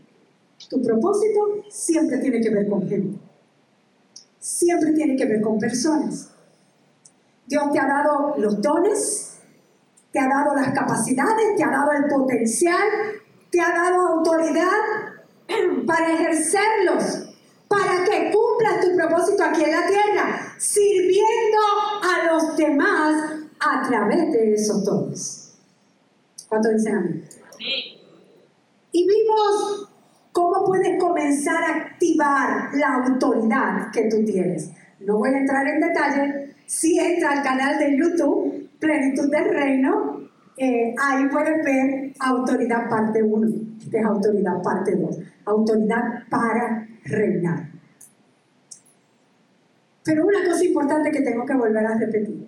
Tu 0.69 0.83
propósito 0.83 1.65
siempre 1.69 2.19
tiene 2.19 2.41
que 2.41 2.51
ver 2.51 2.69
con 2.69 2.89
gente. 2.89 3.19
Siempre 4.39 4.93
tiene 4.93 5.17
que 5.17 5.27
ver 5.27 5.41
con 5.41 5.59
personas. 5.59 6.31
Dios 7.47 7.73
te 7.73 7.79
ha 7.79 7.87
dado 7.87 8.35
los 8.39 8.61
dones, 8.61 9.39
te 10.13 10.19
ha 10.19 10.29
dado 10.29 10.55
las 10.55 10.73
capacidades, 10.73 11.57
te 11.57 11.65
ha 11.65 11.71
dado 11.71 11.93
el 11.93 12.05
potencial, 12.07 12.89
te 13.51 13.61
ha 13.61 13.71
dado 13.71 14.09
autoridad 14.09 15.16
para 15.87 16.13
ejercerlos, 16.13 17.35
para 17.69 18.05
que 18.05 18.33
cumplas 18.33 18.81
tu 18.81 18.97
propósito 18.97 19.45
aquí 19.45 19.65
en 19.65 19.73
la 19.73 19.87
tierra, 19.87 20.55
sirviendo 20.59 21.59
a 22.03 22.33
los 22.33 22.57
demás 22.57 23.33
a 23.61 23.89
través 23.89 24.33
de 24.33 24.55
esos 24.55 24.85
dones. 24.85 25.59
¿Cuánto 26.49 26.71
dicen 26.71 26.97
amén? 26.97 27.29
Y 28.93 29.07
vimos 29.07 29.89
cómo 30.33 30.65
puedes 30.65 30.99
comenzar 31.01 31.63
a 31.63 31.77
activar 31.77 32.71
la 32.75 32.95
autoridad 32.95 33.91
que 33.93 34.09
tú 34.09 34.25
tienes. 34.25 34.71
No 35.01 35.19
voy 35.19 35.31
a 35.31 35.39
entrar 35.39 35.67
en 35.67 35.81
detalle. 35.81 36.55
Si 36.67 36.99
entra 36.99 37.33
al 37.33 37.43
canal 37.43 37.79
de 37.79 37.99
YouTube, 37.99 38.71
Plenitud 38.79 39.31
del 39.31 39.51
Reino, 39.51 40.21
eh, 40.59 40.95
ahí 40.99 41.29
puedes 41.29 41.65
ver 41.65 42.13
autoridad 42.19 42.89
parte 42.89 43.23
1. 43.23 43.49
Esta 43.79 43.99
es 43.99 44.05
autoridad 44.05 44.63
parte 44.63 44.97
2. 44.97 45.19
Autoridad 45.45 46.03
para 46.31 46.89
reinar. 47.05 47.69
Pero 50.03 50.25
una 50.25 50.45
cosa 50.49 50.65
importante 50.65 51.11
que 51.11 51.21
tengo 51.21 51.45
que 51.45 51.55
volver 51.55 51.85
a 51.85 51.99
repetir. 51.99 52.47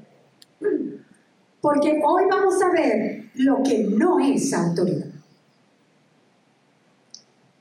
Porque 1.60 2.00
hoy 2.04 2.24
vamos 2.30 2.62
a 2.62 2.70
ver 2.70 3.24
lo 3.34 3.62
que 3.62 3.84
no 3.84 4.18
es 4.20 4.52
autoridad. 4.54 5.08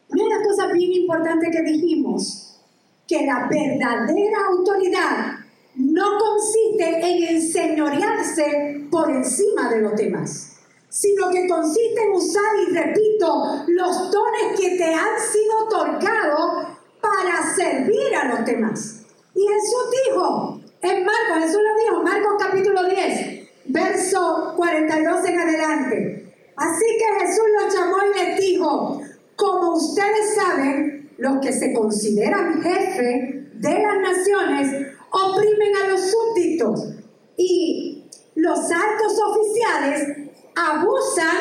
Una 0.09 0.23
de 0.23 0.29
las 0.29 0.47
cosas 0.47 0.71
bien 0.71 0.93
importantes 0.93 1.49
que 1.51 1.63
dijimos, 1.63 2.61
que 3.07 3.25
la 3.25 3.47
verdadera 3.49 4.37
autoridad 4.49 5.36
no 5.77 6.17
consiste 6.17 6.99
en 7.07 7.35
enseñorearse 7.35 8.87
por 8.89 9.09
encima 9.11 9.69
de 9.69 9.81
los 9.81 9.95
demás, 9.95 10.57
sino 10.89 11.29
que 11.29 11.47
consiste 11.47 12.01
en 12.01 12.11
usar, 12.11 12.43
y 12.67 12.73
repito, 12.73 13.63
los 13.67 14.11
dones 14.11 14.59
que 14.59 14.77
te 14.77 14.93
han 14.93 15.19
sido 15.19 15.65
otorgados 15.65 16.67
para 16.99 17.55
servir 17.55 18.15
a 18.15 18.25
los 18.25 18.45
demás. 18.45 19.01
Y 19.35 19.41
Jesús 19.41 19.83
dijo, 20.05 20.61
en 20.81 21.05
Marcos, 21.05 21.43
Jesús 21.43 21.61
lo 21.61 21.83
dijo, 21.83 22.03
Marcos 22.03 22.33
capítulo 22.39 22.83
10, 22.85 23.49
verso 23.65 24.53
42 24.55 25.25
en 25.25 25.39
adelante. 25.39 26.33
Así 26.55 26.85
que 26.97 27.25
Jesús 27.25 27.45
los 27.61 27.73
llamó 27.73 27.97
y 28.03 28.19
les 28.19 28.39
dijo, 28.39 29.01
como 29.35 29.73
ustedes 29.75 30.35
saben, 30.35 31.11
los 31.19 31.39
que 31.39 31.53
se 31.53 31.73
consideran 31.73 32.61
jefe 32.61 33.49
de 33.53 33.79
las 33.79 33.97
naciones 33.99 34.96
oprimen 35.11 35.75
a 35.83 35.87
los 35.89 36.11
súbditos 36.11 36.95
y 37.37 38.09
los 38.35 38.59
altos 38.59 39.19
oficiales 39.27 40.29
abusan 40.55 41.37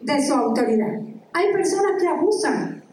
de 0.00 0.26
su 0.26 0.34
autoridad. 0.34 1.00
Hay 1.32 1.52
personas 1.52 1.92
que 2.00 2.08
abusan 2.08 2.84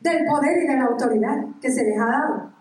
del 0.00 0.26
poder 0.26 0.62
y 0.62 0.66
de 0.66 0.76
la 0.76 0.84
autoridad 0.84 1.36
que 1.60 1.70
se 1.70 1.84
les 1.84 1.98
ha 1.98 2.06
dado. 2.06 2.52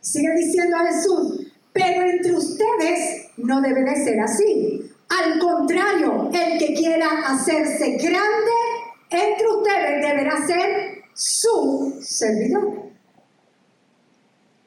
Sigue 0.00 0.34
diciendo 0.34 0.76
a 0.76 0.86
Jesús, 0.86 1.52
pero 1.72 2.02
entre 2.02 2.32
ustedes 2.34 3.28
no 3.36 3.60
debe 3.60 3.82
de 3.84 3.96
ser 3.96 4.20
así. 4.20 4.90
Al 5.08 5.38
contrario, 5.38 6.30
el 6.32 6.58
que 6.58 6.74
quiera 6.74 7.08
hacerse 7.26 7.92
grande 7.92 8.50
entre 9.10 9.46
ustedes 9.46 10.02
deberá 10.02 10.46
ser 10.46 11.02
su 11.14 11.98
servidor. 12.00 12.89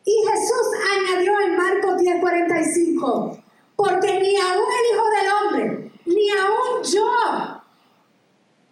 Y 0.06 0.12
Jesús 0.28 0.68
añadió 0.98 1.40
en 1.42 1.56
Marcos 1.56 2.02
10:45, 2.02 3.38
porque 3.76 4.20
ni 4.20 4.36
aún 4.38 4.66
el 4.80 4.94
Hijo 4.94 5.06
del 5.10 5.32
Hombre, 5.32 5.92
ni 6.06 6.30
aún 6.30 6.84
yo, 6.84 7.64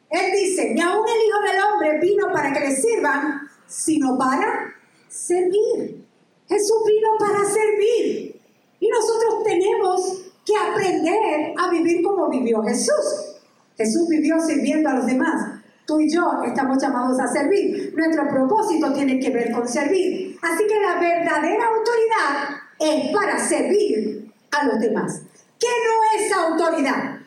él 0.10 0.32
dice, 0.34 0.74
ni 0.74 0.82
aún 0.82 1.06
el 1.08 1.28
Hijo 1.28 1.40
del 1.40 1.64
Hombre 1.64 2.00
vino 2.00 2.28
para 2.34 2.52
que 2.52 2.60
le 2.60 2.76
sirvan, 2.76 3.50
sino 3.66 4.18
para 4.18 4.76
servir. 5.08 6.06
Jesús 6.48 6.78
vino 6.86 7.10
para 7.18 7.46
servir. 7.46 8.36
Y 8.82 8.90
nosotros 8.90 9.44
tenemos 9.46 10.32
que 10.46 10.58
aprender 10.58 11.54
a 11.58 11.70
vivir 11.70 12.04
como 12.04 12.30
vivió 12.30 12.62
Jesús. 12.64 13.38
Jesús 13.78 14.10
vivió 14.10 14.40
sirviendo 14.42 14.90
a 14.90 14.96
los 14.96 15.06
demás. 15.06 15.61
Tú 15.92 16.00
y 16.00 16.10
yo 16.10 16.42
estamos 16.46 16.82
llamados 16.82 17.20
a 17.20 17.28
servir. 17.28 17.94
Nuestro 17.98 18.26
propósito 18.30 18.94
tiene 18.94 19.20
que 19.20 19.30
ver 19.30 19.52
con 19.52 19.68
servir. 19.68 20.40
Así 20.42 20.66
que 20.66 20.80
la 20.80 20.98
verdadera 20.98 21.66
autoridad 21.66 22.62
es 22.80 23.14
para 23.14 23.38
servir 23.38 24.32
a 24.52 24.68
los 24.68 24.80
demás. 24.80 25.22
¿Qué 25.60 25.68
no 25.68 26.18
es 26.18 26.32
autoridad? 26.32 27.18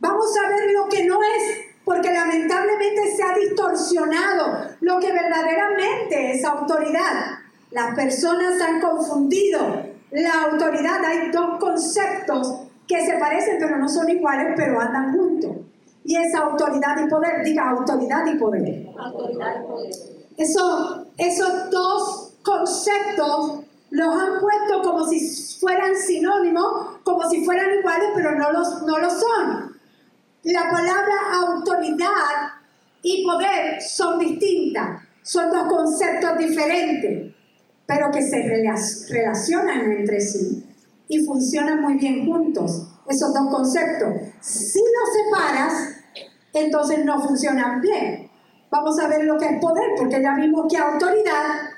Vamos 0.00 0.26
a 0.38 0.48
ver 0.48 0.70
lo 0.70 0.88
que 0.88 1.04
no 1.04 1.22
es, 1.22 1.60
porque 1.84 2.10
lamentablemente 2.10 3.14
se 3.14 3.22
ha 3.24 3.36
distorsionado 3.36 4.70
lo 4.80 4.98
que 4.98 5.12
verdaderamente 5.12 6.32
es 6.32 6.42
autoridad. 6.46 7.40
Las 7.72 7.94
personas 7.94 8.58
han 8.62 8.80
confundido 8.80 9.84
la 10.12 10.44
autoridad. 10.44 11.04
Hay 11.04 11.30
dos 11.30 11.58
conceptos 11.60 12.68
que 12.88 13.04
se 13.04 13.18
parecen 13.18 13.58
pero 13.60 13.76
no 13.76 13.86
son 13.86 14.08
iguales, 14.08 14.54
pero 14.56 14.80
andan 14.80 15.12
juntos. 15.12 15.61
Y 16.04 16.16
esa 16.16 16.38
autoridad 16.40 16.96
y 17.04 17.08
poder, 17.08 17.44
diga 17.44 17.70
autoridad 17.70 18.26
y 18.26 18.36
poder. 18.36 18.86
Autoridad 18.98 19.62
y 19.62 19.66
poder. 19.66 19.90
Eso, 20.36 21.06
esos 21.16 21.70
dos 21.70 22.34
conceptos 22.42 23.60
los 23.90 24.08
han 24.08 24.40
puesto 24.40 24.82
como 24.82 25.06
si 25.06 25.20
fueran 25.60 25.94
sinónimos, 25.94 26.98
como 27.04 27.28
si 27.28 27.44
fueran 27.44 27.78
iguales, 27.78 28.08
pero 28.14 28.34
no, 28.34 28.50
los, 28.52 28.82
no 28.82 28.98
lo 28.98 29.10
son. 29.10 29.76
La 30.44 30.70
palabra 30.70 31.14
autoridad 31.34 32.52
y 33.02 33.24
poder 33.24 33.80
son 33.80 34.18
distintas, 34.18 35.02
son 35.22 35.50
dos 35.50 35.68
conceptos 35.68 36.38
diferentes, 36.38 37.34
pero 37.86 38.10
que 38.10 38.22
se 38.22 38.42
relacionan 39.08 39.92
entre 39.92 40.20
sí 40.20 40.64
y 41.08 41.24
funcionan 41.24 41.82
muy 41.82 41.94
bien 41.94 42.24
juntos 42.24 42.91
esos 43.12 43.32
dos 43.32 43.48
conceptos. 43.50 44.08
Si 44.40 44.80
los 44.80 45.14
separas, 45.14 45.94
entonces 46.52 47.04
no 47.04 47.20
funcionan 47.22 47.80
bien. 47.80 48.30
Vamos 48.70 48.98
a 48.98 49.08
ver 49.08 49.24
lo 49.24 49.38
que 49.38 49.46
es 49.46 49.60
poder, 49.60 49.90
porque 49.96 50.22
ya 50.22 50.34
vimos 50.34 50.66
que 50.70 50.78
autoridad 50.78 51.70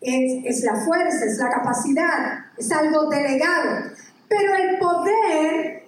es, 0.00 0.44
es 0.44 0.64
la 0.64 0.74
fuerza, 0.76 1.24
es 1.24 1.38
la 1.38 1.50
capacidad, 1.50 2.46
es 2.56 2.72
algo 2.72 3.06
delegado. 3.06 3.90
Pero 4.28 4.54
el 4.54 4.78
poder 4.78 5.84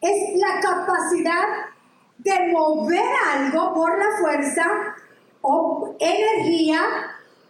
es 0.00 0.36
la 0.36 0.60
capacidad 0.60 1.48
de 2.18 2.52
mover 2.52 3.10
algo 3.34 3.74
por 3.74 3.98
la 3.98 4.16
fuerza 4.20 4.66
o 5.40 5.96
energía, 5.98 6.80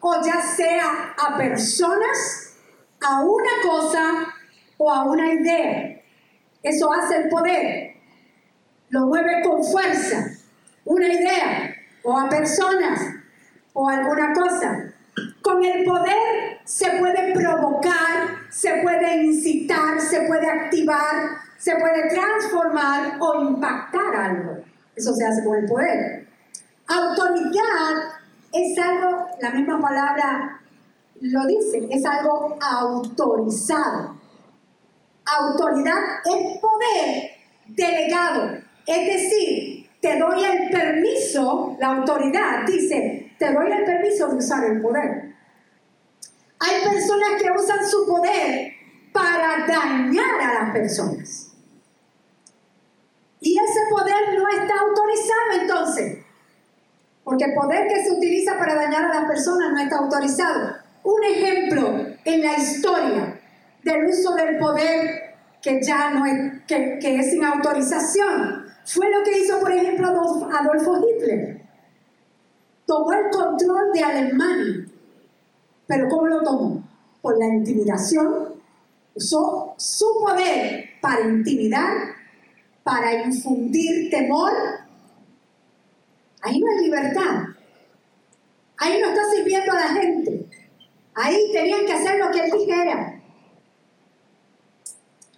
o 0.00 0.14
ya 0.24 0.40
sea 0.40 1.14
a 1.18 1.36
personas, 1.36 2.56
a 3.00 3.20
una 3.20 3.50
cosa 3.62 4.26
o 4.78 4.90
a 4.90 5.04
una 5.04 5.32
idea. 5.32 6.01
Eso 6.62 6.92
hace 6.92 7.16
el 7.16 7.28
poder. 7.28 7.94
Lo 8.90 9.06
mueve 9.06 9.42
con 9.42 9.64
fuerza, 9.64 10.26
una 10.84 11.12
idea, 11.12 11.74
o 12.04 12.18
a 12.18 12.28
personas, 12.28 13.00
o 13.72 13.88
alguna 13.88 14.32
cosa. 14.32 14.92
Con 15.42 15.64
el 15.64 15.84
poder 15.84 16.60
se 16.64 16.90
puede 16.98 17.32
provocar, 17.34 18.38
se 18.50 18.82
puede 18.82 19.24
incitar, 19.24 20.00
se 20.00 20.22
puede 20.22 20.48
activar, 20.48 21.38
se 21.58 21.76
puede 21.76 22.08
transformar 22.08 23.16
o 23.20 23.42
impactar 23.42 24.14
algo. 24.14 24.64
Eso 24.94 25.14
se 25.14 25.24
hace 25.24 25.44
con 25.44 25.58
el 25.58 25.66
poder. 25.66 26.28
Autoridad 26.86 28.20
es 28.52 28.78
algo, 28.78 29.26
la 29.40 29.50
misma 29.50 29.80
palabra 29.80 30.60
lo 31.20 31.46
dice, 31.46 31.86
es 31.90 32.04
algo 32.04 32.58
autorizado. 32.60 34.21
Autoridad 35.24 35.98
es 36.24 36.58
poder 36.58 37.30
delegado. 37.66 38.58
Es 38.86 39.06
decir, 39.06 39.90
te 40.00 40.18
doy 40.18 40.44
el 40.44 40.70
permiso, 40.70 41.76
la 41.78 41.96
autoridad 41.96 42.66
dice, 42.66 43.34
te 43.38 43.52
doy 43.52 43.70
el 43.70 43.84
permiso 43.84 44.28
de 44.28 44.36
usar 44.36 44.64
el 44.64 44.80
poder. 44.80 45.34
Hay 46.58 46.82
personas 46.82 47.40
que 47.40 47.50
usan 47.50 47.88
su 47.88 48.06
poder 48.06 48.72
para 49.12 49.66
dañar 49.66 50.40
a 50.40 50.54
las 50.62 50.72
personas. 50.72 51.52
Y 53.40 53.58
ese 53.58 53.80
poder 53.90 54.38
no 54.38 54.48
está 54.48 54.74
autorizado 54.80 55.60
entonces. 55.60 56.24
Porque 57.24 57.44
el 57.44 57.54
poder 57.54 57.88
que 57.88 58.04
se 58.04 58.12
utiliza 58.12 58.58
para 58.58 58.74
dañar 58.74 59.04
a 59.04 59.20
las 59.20 59.24
personas 59.26 59.72
no 59.72 59.80
está 59.80 59.98
autorizado. 59.98 60.76
Un 61.04 61.24
ejemplo 61.24 62.06
en 62.24 62.42
la 62.42 62.56
historia 62.56 63.41
del 63.84 64.06
uso 64.06 64.34
del 64.34 64.58
poder 64.58 65.32
que 65.62 65.80
ya 65.82 66.10
no 66.10 66.26
es, 66.26 66.62
que, 66.66 66.98
es 67.00 67.30
sin 67.30 67.44
autorización. 67.44 68.66
Fue 68.84 69.08
lo 69.10 69.22
que 69.22 69.38
hizo, 69.38 69.60
por 69.60 69.72
ejemplo, 69.72 70.08
Adolfo 70.52 70.98
Hitler. 70.98 71.62
tomó 72.84 73.12
el 73.12 73.30
control 73.30 73.92
de 73.92 74.00
Alemania. 74.02 74.86
Pero 75.86 76.08
¿cómo 76.08 76.26
lo 76.26 76.42
tomó? 76.42 76.82
Por 77.20 77.38
la 77.38 77.46
intimidación. 77.46 78.54
Usó 79.14 79.74
su 79.76 80.06
poder 80.24 80.84
para 81.00 81.20
intimidar, 81.20 82.14
para 82.82 83.22
infundir 83.24 84.10
temor. 84.10 84.52
Ahí 86.42 86.58
no 86.58 86.66
hay 86.70 86.84
libertad. 86.84 87.44
Ahí 88.78 89.00
no 89.00 89.08
está 89.10 89.22
sirviendo 89.30 89.72
a 89.72 89.76
la 89.76 89.88
gente. 89.88 90.46
Ahí 91.14 91.36
tenían 91.52 91.86
que 91.86 91.92
hacer 91.92 92.18
lo 92.18 92.30
que 92.32 92.40
él 92.40 92.50
dijera. 92.50 93.21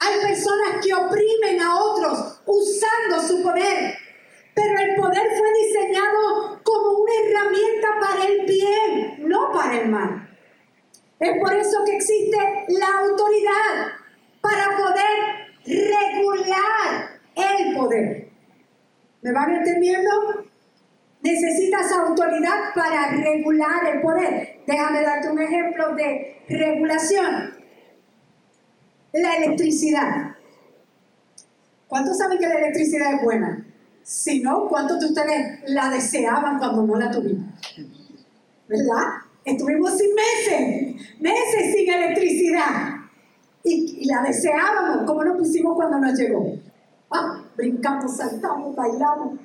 Hay 0.05 0.21
personas 0.21 0.85
que 0.85 0.93
oprimen 0.93 1.61
a 1.63 1.77
otros 1.77 2.41
usando 2.45 3.21
su 3.27 3.43
poder. 3.43 3.95
Pero 4.55 4.79
el 4.79 4.95
poder 4.97 5.27
fue 5.37 5.53
diseñado 5.67 6.61
como 6.63 6.99
una 6.99 7.13
herramienta 7.25 7.89
para 8.01 8.25
el 8.25 8.47
bien, 8.47 9.29
no 9.29 9.51
para 9.53 9.81
el 9.81 9.89
mal. 9.89 10.29
Es 11.19 11.39
por 11.41 11.55
eso 11.55 11.85
que 11.85 11.97
existe 11.97 12.39
la 12.69 12.99
autoridad 13.01 13.93
para 14.41 14.77
poder 14.77 15.45
regular 15.65 17.21
el 17.35 17.75
poder. 17.75 18.29
¿Me 19.23 19.33
van 19.33 19.55
entendiendo? 19.55 20.45
Necesitas 21.23 21.91
autoridad 21.91 22.75
para 22.75 23.11
regular 23.13 23.95
el 23.95 24.03
poder. 24.03 24.61
Déjame 24.67 25.03
darte 25.03 25.31
un 25.31 25.41
ejemplo 25.41 25.95
de 25.95 26.45
regulación. 26.49 27.64
La 29.15 29.37
electricidad. 29.37 30.35
¿Cuántos 31.87 32.19
saben 32.19 32.37
que 32.37 32.49
la 32.49 32.59
electricidad 32.59 33.15
es 33.15 33.23
buena? 33.23 33.65
Si 34.03 34.41
no, 34.41 34.67
¿cuántos 34.69 34.99
de 34.99 35.07
ustedes 35.07 35.61
la 35.69 35.89
deseaban 35.89 36.59
cuando 36.59 36.83
no 36.83 36.97
la 36.97 37.13
tuvimos? 37.13 37.47
¿Verdad? 38.67 39.07
Estuvimos 39.45 39.97
sin 39.97 40.11
meses, 40.17 41.21
meses 41.21 41.75
sin 41.77 41.93
electricidad. 41.93 42.95
Y, 43.63 44.05
la 44.07 44.23
deseábamos. 44.23 45.07
¿Cómo 45.07 45.23
nos 45.23 45.39
pusimos 45.39 45.77
cuando 45.77 46.01
nos 46.01 46.19
llegó? 46.19 46.57
Ah, 47.13 47.41
brincamos, 47.57 48.17
saltamos, 48.17 48.75
bailamos, 48.75 49.39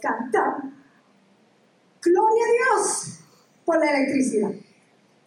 cantamos. 0.00 0.72
Gloria 2.00 2.44
a 2.44 2.78
Dios 2.78 3.20
por 3.66 3.78
la 3.78 3.90
electricidad. 3.90 4.52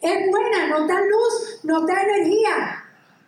Es 0.00 0.30
buena, 0.30 0.68
no 0.70 0.88
da 0.88 1.00
luz, 1.02 1.60
no 1.62 1.86
da 1.86 2.02
energía, 2.02 2.79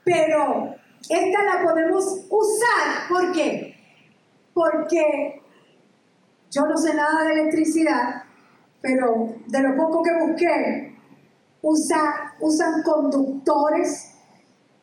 pero 0.04 0.74
esta 1.08 1.42
la 1.42 1.62
podemos 1.62 2.04
usar. 2.28 3.08
¿Por 3.08 3.32
qué? 3.32 3.76
Porque 4.54 5.42
yo 6.50 6.66
no 6.66 6.76
sé 6.76 6.94
nada 6.94 7.24
de 7.24 7.32
electricidad, 7.32 8.24
pero 8.80 9.34
de 9.46 9.60
lo 9.60 9.76
poco 9.76 10.02
que 10.02 10.26
busqué, 10.26 10.98
usa, 11.62 12.34
usan 12.40 12.82
conductores, 12.82 14.14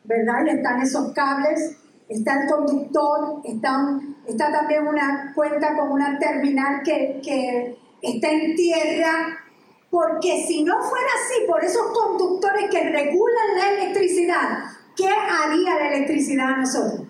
¿verdad? 0.04 0.46
Y 0.46 0.50
están 0.50 0.82
esos 0.82 1.14
cables, 1.14 1.78
está 2.08 2.42
el 2.42 2.50
conductor, 2.50 3.42
está, 3.44 4.00
está 4.26 4.52
también 4.52 4.88
una 4.88 5.32
cuenta 5.36 5.76
con 5.78 5.92
una 5.92 6.18
terminal 6.18 6.82
que, 6.84 7.22
que 7.24 7.78
está 8.02 8.32
en 8.32 8.56
tierra, 8.56 9.40
porque 9.92 10.44
si 10.48 10.64
no 10.64 10.82
fuera 10.82 11.08
así, 11.08 11.46
por 11.48 11.64
esos 11.64 11.92
conductores 11.92 12.70
que 12.72 12.89
regulan 12.89 13.58
la 13.58 13.72
electricidad, 13.72 14.60
¿qué 14.95 15.08
haría 15.08 15.75
la 15.75 15.95
electricidad 15.95 16.54
a 16.54 16.58
nosotros? 16.58 17.08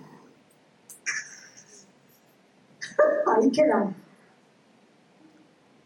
Ahí 3.41 3.51
quedamos. 3.51 3.95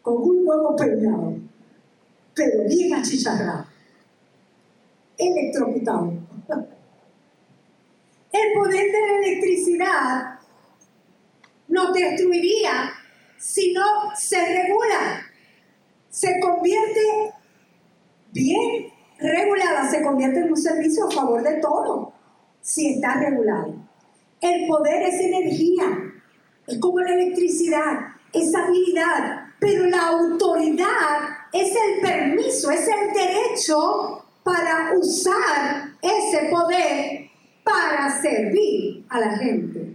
Con 0.02 0.16
un 0.16 0.46
huevo 0.46 0.76
peinado, 0.76 1.36
pero 2.34 2.64
bien 2.68 2.94
achicharrado, 2.94 3.66
electrocutado. 5.16 6.12
El 8.32 8.52
poder 8.52 8.90
de 8.90 9.00
la 9.00 9.18
electricidad 9.18 10.38
nos 11.68 11.94
destruiría 11.94 12.92
si 13.38 13.72
no 13.72 14.10
se 14.16 14.38
regula. 14.38 15.22
Se 16.10 16.40
convierte 16.40 17.32
bien 18.32 18.93
regulada, 19.18 19.88
se 19.88 20.02
convierte 20.02 20.40
en 20.40 20.50
un 20.50 20.56
servicio 20.56 21.06
a 21.06 21.10
favor 21.10 21.42
de 21.42 21.60
todo, 21.60 22.12
si 22.60 22.94
está 22.94 23.14
regulado. 23.14 23.74
El 24.40 24.66
poder 24.66 25.02
es 25.02 25.20
energía, 25.20 25.84
es 26.66 26.78
como 26.78 27.00
la 27.00 27.14
electricidad, 27.14 27.98
es 28.32 28.54
habilidad, 28.54 29.46
pero 29.58 29.86
la 29.86 30.08
autoridad 30.08 31.18
es 31.52 31.70
el 31.70 32.00
permiso, 32.02 32.70
es 32.70 32.88
el 32.88 33.12
derecho 33.12 34.24
para 34.42 34.92
usar 34.98 35.90
ese 36.02 36.48
poder 36.50 37.30
para 37.62 38.20
servir 38.20 39.06
a 39.08 39.20
la 39.20 39.38
gente 39.38 39.94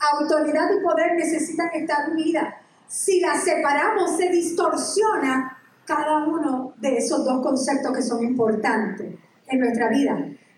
autoridad 0.00 0.68
y 0.76 0.82
poder 0.82 1.14
necesitan 1.16 1.70
estar 1.74 2.10
unidas. 2.10 2.54
Si 2.86 3.20
las 3.20 3.42
separamos, 3.44 4.16
se 4.16 4.28
distorsiona 4.30 5.58
cada 5.88 6.26
uno 6.26 6.74
de 6.76 6.98
esos 6.98 7.24
dos 7.24 7.42
conceptos 7.42 7.96
que 7.96 8.02
son 8.02 8.22
importantes 8.22 9.14
en 9.46 9.58
nuestra 9.58 9.88
vida. 9.88 10.14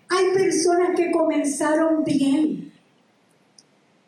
Hay 0.09 0.33
personas 0.33 0.89
que 0.93 1.09
comenzaron 1.09 2.03
bien, 2.03 2.73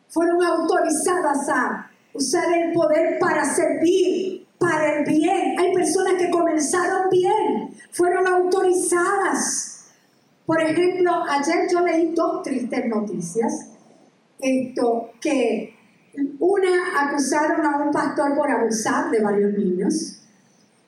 fueron 0.08 0.42
autorizadas 0.42 1.48
a 1.48 1.90
usar 2.12 2.52
el 2.52 2.72
poder 2.74 3.18
para 3.18 3.42
servir, 3.42 4.46
para 4.58 4.98
el 4.98 5.06
bien. 5.06 5.58
Hay 5.58 5.72
personas 5.72 6.14
que 6.18 6.30
comenzaron 6.30 7.08
bien, 7.10 7.74
fueron 7.90 8.26
autorizadas. 8.26 9.86
Por 10.44 10.60
ejemplo, 10.60 11.10
ayer 11.26 11.66
yo 11.72 11.80
leí 11.80 12.14
dos 12.14 12.42
tristes 12.42 12.84
noticias 12.86 13.70
esto, 14.40 15.10
que 15.22 15.74
una 16.38 17.08
acusaron 17.08 17.64
a 17.64 17.78
un 17.78 17.90
pastor 17.90 18.36
por 18.36 18.50
abusar 18.50 19.10
de 19.10 19.20
varios 19.20 19.52
niños 19.54 20.23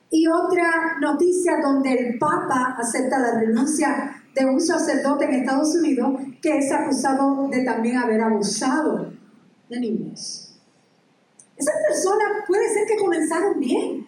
y 0.09 0.27
otra 0.27 0.97
noticia 0.99 1.59
donde 1.61 1.93
el 1.93 2.19
Papa 2.19 2.75
acepta 2.77 3.19
la 3.19 3.39
renuncia 3.39 4.23
de 4.33 4.45
un 4.45 4.59
sacerdote 4.59 5.25
en 5.25 5.33
Estados 5.33 5.75
Unidos 5.75 6.21
que 6.41 6.57
es 6.57 6.71
acusado 6.71 7.47
de 7.49 7.63
también 7.63 7.97
haber 7.97 8.21
abusado 8.21 9.11
de 9.69 9.79
niños. 9.79 10.55
Esas 11.55 11.75
personas 11.87 12.45
puede 12.47 12.71
ser 12.73 12.85
que 12.87 12.97
comenzaron 12.97 13.59
bien, 13.59 14.07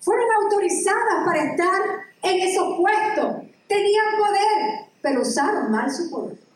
fueron 0.00 0.26
autorizadas 0.42 1.24
para 1.24 1.44
estar 1.44 1.82
en 2.22 2.48
esos 2.48 2.76
puestos, 2.76 3.44
tenían 3.68 4.16
poder, 4.18 4.86
pero 5.02 5.20
usaron 5.20 5.70
mal 5.70 5.90
su 5.90 6.10
poder 6.10 6.46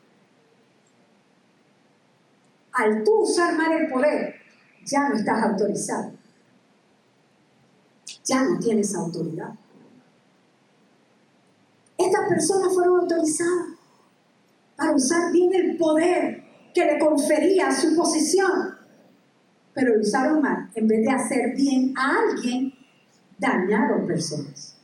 al 2.73 3.03
tú 3.03 3.21
usar 3.21 3.55
mal 3.55 3.71
el 3.73 3.89
poder, 3.89 4.35
ya 4.85 5.09
no 5.09 5.15
estás 5.15 5.43
autorizado. 5.43 6.11
Ya 8.31 8.43
no 8.43 8.57
tienes 8.59 8.95
autoridad. 8.95 9.49
Estas 11.97 12.29
personas 12.29 12.73
fueron 12.73 13.01
autorizadas 13.01 13.65
para 14.77 14.95
usar 14.95 15.33
bien 15.33 15.53
el 15.53 15.75
poder 15.75 16.41
que 16.73 16.85
le 16.85 16.97
confería 16.97 17.75
su 17.75 17.93
posición, 17.93 18.77
pero 19.73 19.95
lo 19.95 19.99
usaron 19.99 20.41
mal. 20.41 20.71
En 20.75 20.87
vez 20.87 21.01
de 21.01 21.11
hacer 21.11 21.53
bien 21.57 21.93
a 21.97 22.19
alguien, 22.19 22.73
dañaron 23.37 24.07
personas. 24.07 24.77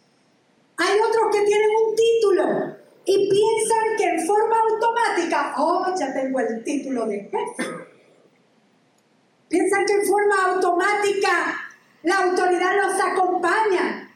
Hay 0.75 0.99
otros 0.99 1.33
que 1.33 1.45
tienen 1.45 1.69
un 1.88 1.95
título 1.95 2.75
y 3.05 3.29
piensan 3.29 3.95
que 3.97 4.10
en 4.10 4.27
forma 4.27 4.57
automática, 4.69 5.53
oh, 5.57 5.86
ya 5.97 6.13
tengo 6.13 6.41
el 6.41 6.65
título 6.65 7.05
de 7.05 7.21
jefe. 7.21 7.63
Piensan 9.47 9.86
que 9.86 9.93
en 9.93 10.05
forma 10.05 10.36
automática 10.53 11.66
la 12.03 12.19
autoridad 12.19 12.71
los 12.75 13.01
acompaña. 13.01 14.10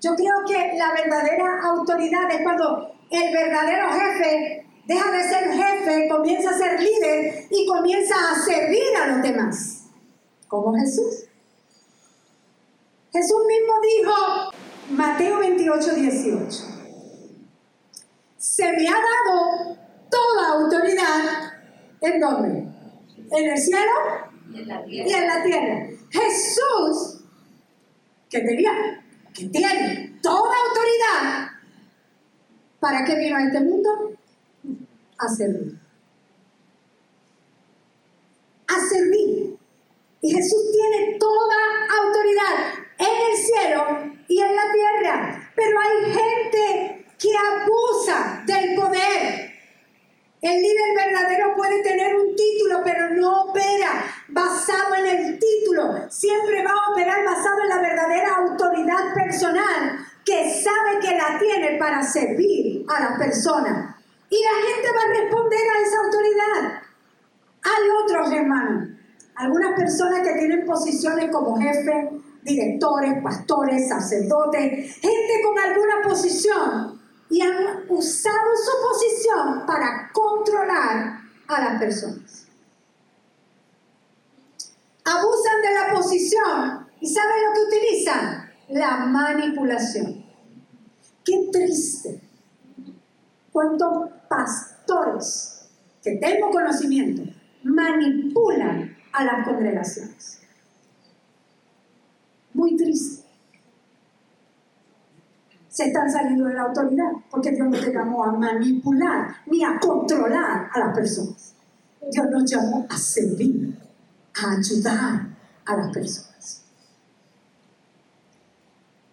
Yo 0.00 0.14
creo 0.14 0.44
que 0.46 0.76
la 0.76 0.92
verdadera 0.92 1.62
autoridad 1.62 2.30
es 2.30 2.42
cuando 2.42 2.92
el 3.10 3.32
verdadero 3.32 3.88
jefe 3.92 4.66
deja 4.86 5.10
de 5.10 5.22
ser 5.28 5.52
jefe, 5.52 6.08
comienza 6.08 6.50
a 6.50 6.58
ser 6.58 6.80
líder 6.80 7.46
y 7.50 7.66
comienza 7.66 8.14
a 8.32 8.38
servir 8.38 8.96
a 9.02 9.06
los 9.08 9.22
demás, 9.22 9.84
como 10.48 10.74
Jesús. 10.74 11.24
Jesús 13.12 13.46
mismo 13.46 13.72
dijo, 13.80 14.50
Mateo 14.90 15.38
28, 15.38 15.94
18 15.94 16.76
se 18.46 18.72
me 18.72 18.88
ha 18.88 18.92
dado 18.92 19.76
toda 20.08 20.52
autoridad, 20.52 21.52
¿en 22.00 22.20
dónde? 22.20 22.48
¿En 23.32 23.50
el 23.50 23.58
cielo? 23.58 23.92
Y 24.86 25.12
en 25.12 25.26
la 25.26 25.42
tierra. 25.42 25.88
Jesús, 26.16 27.20
que 28.30 28.40
tenía, 28.40 28.72
que 29.34 29.46
tiene 29.46 30.18
toda 30.22 30.54
autoridad, 30.68 31.50
¿para 32.80 33.04
qué 33.04 33.16
vino 33.16 33.36
a 33.36 33.42
este 33.42 33.60
mundo? 33.60 33.90
A 35.18 35.28
servir. 35.28 35.78
A 38.68 38.80
servir. 38.88 39.58
Y 40.22 40.34
Jesús 40.34 40.62
tiene 40.72 41.18
toda 41.18 41.56
autoridad 42.02 42.74
en 42.98 43.30
el 43.30 43.36
cielo 43.36 44.16
y 44.28 44.40
en 44.40 44.56
la 44.56 44.72
tierra. 44.72 45.52
Pero 45.54 45.78
hay 45.80 46.12
gente 46.12 47.06
que 47.18 47.28
abusa 47.36 48.42
del 48.46 48.74
poder 48.74 49.55
el 50.42 50.60
líder 50.60 50.94
verdadero 50.94 51.54
puede 51.56 51.82
tener 51.82 52.14
un 52.14 52.36
título, 52.36 52.82
pero 52.84 53.10
no 53.10 53.44
opera 53.44 54.04
basado 54.28 54.94
en 54.96 55.06
el 55.06 55.38
título. 55.38 56.10
Siempre 56.10 56.62
va 56.62 56.72
a 56.72 56.92
operar 56.92 57.24
basado 57.24 57.62
en 57.62 57.68
la 57.70 57.80
verdadera 57.80 58.36
autoridad 58.36 59.14
personal 59.14 59.98
que 60.24 60.50
sabe 60.50 61.00
que 61.00 61.16
la 61.16 61.38
tiene 61.38 61.78
para 61.78 62.02
servir 62.02 62.84
a 62.88 63.00
las 63.00 63.18
personas. 63.18 63.96
Y 64.28 64.42
la 64.42 64.50
gente 64.66 64.88
va 64.92 65.02
a 65.02 65.20
responder 65.20 65.60
a 65.60 65.82
esa 65.82 65.96
autoridad. 66.04 66.82
Hay 67.62 67.88
otros, 68.04 68.32
hermanos. 68.32 68.88
Algunas 69.36 69.78
personas 69.78 70.20
que 70.20 70.34
tienen 70.34 70.66
posiciones 70.66 71.30
como 71.30 71.58
jefe, 71.58 72.10
directores, 72.42 73.22
pastores, 73.22 73.88
sacerdotes, 73.88 74.98
gente 75.00 75.42
con 75.44 75.58
alguna 75.58 76.02
posición 76.02 76.95
y 77.30 77.40
han 77.40 77.84
usado 77.88 78.50
su 78.56 78.70
posición 78.88 79.66
para 79.66 80.10
controlar 80.12 81.20
a 81.48 81.60
las 81.60 81.78
personas. 81.78 82.46
Abusan 85.04 85.62
de 85.62 85.74
la 85.74 85.94
posición 85.94 86.88
y 87.00 87.08
¿saben 87.08 87.44
lo 87.44 87.52
que 87.54 87.76
utilizan? 87.76 88.50
La 88.68 88.96
manipulación. 89.06 90.24
Qué 91.24 91.48
triste. 91.52 92.20
Cuántos 93.52 94.10
pastores 94.28 95.68
que 96.02 96.16
tengo 96.16 96.50
conocimiento 96.50 97.22
manipulan 97.62 98.96
a 99.12 99.24
las 99.24 99.44
congregaciones. 99.44 100.40
Muy 102.52 102.76
triste. 102.76 103.25
Se 105.76 105.84
están 105.84 106.10
saliendo 106.10 106.46
de 106.46 106.54
la 106.54 106.62
autoridad 106.62 107.10
porque 107.30 107.50
Dios 107.50 107.68
no 107.68 107.78
te 107.78 107.92
llamó 107.92 108.24
a 108.24 108.32
manipular 108.32 109.28
ni 109.44 109.62
a 109.62 109.78
controlar 109.78 110.70
a 110.72 110.78
las 110.78 110.96
personas. 110.96 111.52
Dios 112.10 112.30
nos 112.30 112.50
llamó 112.50 112.86
a 112.88 112.96
servir, 112.96 113.76
a 114.42 114.52
ayudar 114.52 115.26
a 115.66 115.76
las 115.76 115.92
personas. 115.92 116.64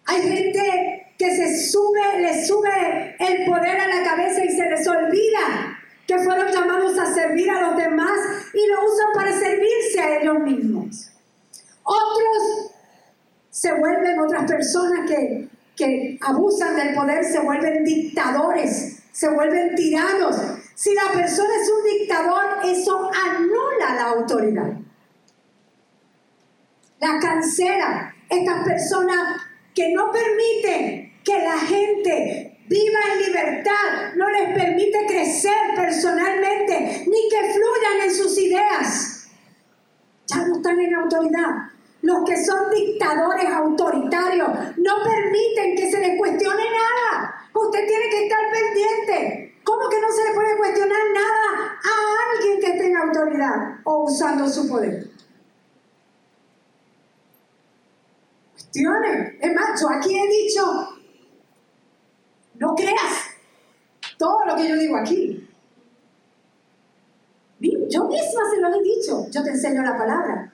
Hay 0.06 0.22
gente 0.22 1.12
que 1.18 1.36
se 1.36 1.70
sube, 1.70 2.22
le 2.22 2.46
sube 2.46 3.14
el 3.18 3.44
poder 3.44 3.80
a 3.80 3.86
la 3.86 4.02
cabeza 4.02 4.42
y 4.42 4.48
se 4.48 4.70
les 4.70 4.88
olvida 4.88 5.78
que 6.06 6.18
fueron 6.20 6.50
llamados 6.50 6.98
a 6.98 7.12
servir 7.12 7.50
a 7.50 7.60
los 7.60 7.76
demás 7.76 8.18
y 8.54 8.66
lo 8.68 8.90
usan 8.90 9.12
para 9.12 9.38
servirse 9.38 10.00
a 10.00 10.18
ellos 10.18 10.38
mismos. 10.38 11.10
Otros 11.82 12.72
se 13.50 13.70
vuelven 13.78 14.18
otras 14.18 14.50
personas 14.50 15.10
que, 15.10 15.50
que 15.76 16.18
abusan 16.20 16.76
del 16.76 16.94
poder, 16.94 17.24
se 17.24 17.40
vuelven 17.40 17.84
dictadores, 17.84 19.02
se 19.12 19.28
vuelven 19.28 19.74
tiranos. 19.74 20.36
Si 20.74 20.94
la 20.94 21.12
persona 21.12 21.50
es 21.60 21.70
un 21.70 21.98
dictador, 21.98 22.44
eso 22.64 23.10
anula 23.12 23.94
la 23.94 24.04
autoridad. 24.10 24.72
La 27.00 27.18
cancela. 27.20 28.14
Estas 28.28 28.66
personas 28.66 29.42
que 29.74 29.92
no 29.92 30.10
permiten 30.10 31.12
que 31.22 31.38
la 31.38 31.58
gente 31.58 32.58
viva 32.66 33.00
en 33.12 33.26
libertad, 33.26 34.14
no 34.16 34.30
les 34.30 34.54
permite 34.54 35.06
crecer 35.06 35.74
personalmente, 35.76 37.04
ni 37.06 37.28
que 37.28 37.52
fluyan 37.52 38.08
en 38.08 38.14
sus 38.14 38.38
ideas. 38.38 39.28
Ya 40.26 40.38
no 40.46 40.56
están 40.56 40.80
en 40.80 40.94
autoridad. 40.94 41.50
Los 42.04 42.22
que 42.26 42.36
son 42.44 42.70
dictadores 42.70 43.46
autoritarios 43.46 44.48
no 44.76 45.02
permiten 45.02 45.74
que 45.74 45.90
se 45.90 46.00
les 46.00 46.18
cuestione 46.18 46.64
nada. 46.64 47.48
Usted 47.54 47.86
tiene 47.86 48.10
que 48.10 48.24
estar 48.24 48.40
pendiente. 48.52 49.60
¿Cómo 49.64 49.88
que 49.88 50.00
no 50.02 50.12
se 50.12 50.28
le 50.28 50.34
puede 50.34 50.56
cuestionar 50.58 51.00
nada 51.14 51.78
a 51.82 52.34
alguien 52.34 52.60
que 52.60 52.78
tenga 52.78 53.04
autoridad 53.04 53.80
o 53.84 54.04
usando 54.04 54.46
su 54.46 54.68
poder? 54.68 55.08
Cuestiones. 58.52 59.36
Es 59.40 59.54
más, 59.54 59.80
yo 59.80 59.88
aquí 59.88 60.18
he 60.18 60.28
dicho 60.28 60.90
no 62.56 62.74
creas 62.74 63.30
todo 64.18 64.44
lo 64.44 64.56
que 64.56 64.68
yo 64.68 64.76
digo 64.76 64.96
aquí. 64.98 65.48
Yo 67.60 68.04
misma 68.04 68.50
se 68.50 68.60
lo 68.60 68.68
he 68.74 68.82
dicho, 68.82 69.26
yo 69.30 69.42
te 69.42 69.50
enseño 69.50 69.82
la 69.82 69.96
palabra. 69.96 70.53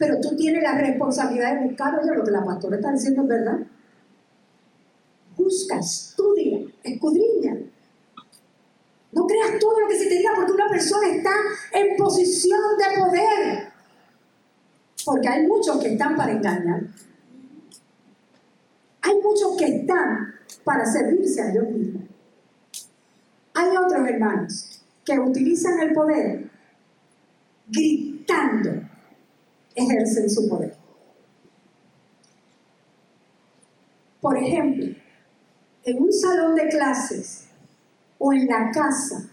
Pero 0.00 0.18
tú 0.18 0.34
tienes 0.34 0.62
la 0.62 0.78
responsabilidad 0.78 1.56
de 1.56 1.66
buscar, 1.66 1.94
oye, 2.00 2.14
lo 2.16 2.24
que 2.24 2.30
la 2.30 2.42
pastora 2.42 2.76
está 2.76 2.90
diciendo 2.90 3.20
es 3.20 3.28
verdad. 3.28 3.58
Busca, 5.36 5.78
estudia, 5.78 6.60
escudriña. 6.82 7.58
No 9.12 9.26
creas 9.26 9.58
todo 9.60 9.78
lo 9.78 9.88
que 9.88 9.98
se 9.98 10.08
te 10.08 10.14
diga 10.14 10.30
porque 10.34 10.52
una 10.52 10.70
persona 10.70 11.06
está 11.06 11.32
en 11.74 11.98
posición 11.98 12.60
de 12.78 12.98
poder. 12.98 13.68
Porque 15.04 15.28
hay 15.28 15.46
muchos 15.46 15.76
que 15.82 15.92
están 15.92 16.16
para 16.16 16.32
engañar. 16.32 16.80
Hay 19.02 19.14
muchos 19.22 19.54
que 19.58 19.66
están 19.66 20.34
para 20.64 20.86
servirse 20.86 21.42
a 21.42 21.48
Dios 21.48 21.68
mismo. 21.68 22.00
Hay 23.52 23.76
otros 23.76 24.08
hermanos 24.08 24.82
que 25.04 25.18
utilizan 25.18 25.78
el 25.80 25.92
poder 25.92 26.50
gritando, 27.68 28.88
ejercen 29.74 30.28
su 30.28 30.48
poder. 30.48 30.76
Por 34.20 34.36
ejemplo, 34.36 34.86
en 35.84 36.02
un 36.02 36.12
salón 36.12 36.54
de 36.54 36.68
clases 36.68 37.48
o 38.18 38.32
en 38.32 38.46
la 38.46 38.70
casa, 38.70 39.30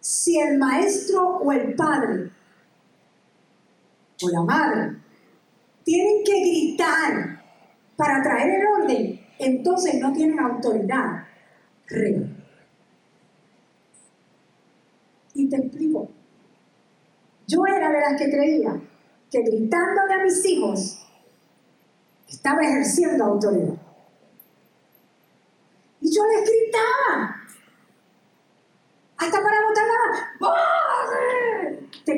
si 0.00 0.38
el 0.38 0.58
maestro 0.58 1.38
o 1.38 1.52
el 1.52 1.74
padre 1.74 2.30
o 4.22 4.28
la 4.30 4.42
madre 4.42 4.96
tienen 5.84 6.22
que 6.24 6.40
gritar 6.40 7.42
para 7.96 8.22
traer 8.22 8.60
el 8.60 8.66
orden, 8.66 9.20
entonces 9.38 9.94
no 10.00 10.12
tienen 10.12 10.38
autoridad 10.38 11.24
real. 11.86 12.36
Y 15.34 15.48
te 15.48 15.56
explico. 15.56 16.17
Yo 17.48 17.64
era 17.66 17.90
de 17.90 18.00
las 18.00 18.20
que 18.20 18.30
creía 18.30 18.78
que 19.30 19.40
gritándole 19.40 20.14
a 20.14 20.22
mis 20.22 20.44
hijos 20.44 20.98
estaba 22.28 22.60
ejerciendo 22.62 23.24
autoridad. 23.24 23.74
Y 26.02 26.14
yo 26.14 26.22
les 26.26 26.42
gritaba. 26.42 27.36
Hasta 29.16 29.42
para 29.42 29.66
botar 29.66 29.86
la... 29.88 29.96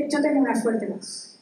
Yo 0.09 0.21
tengo 0.21 0.41
una 0.41 0.61
fuerte 0.61 0.87
voz. 0.87 1.39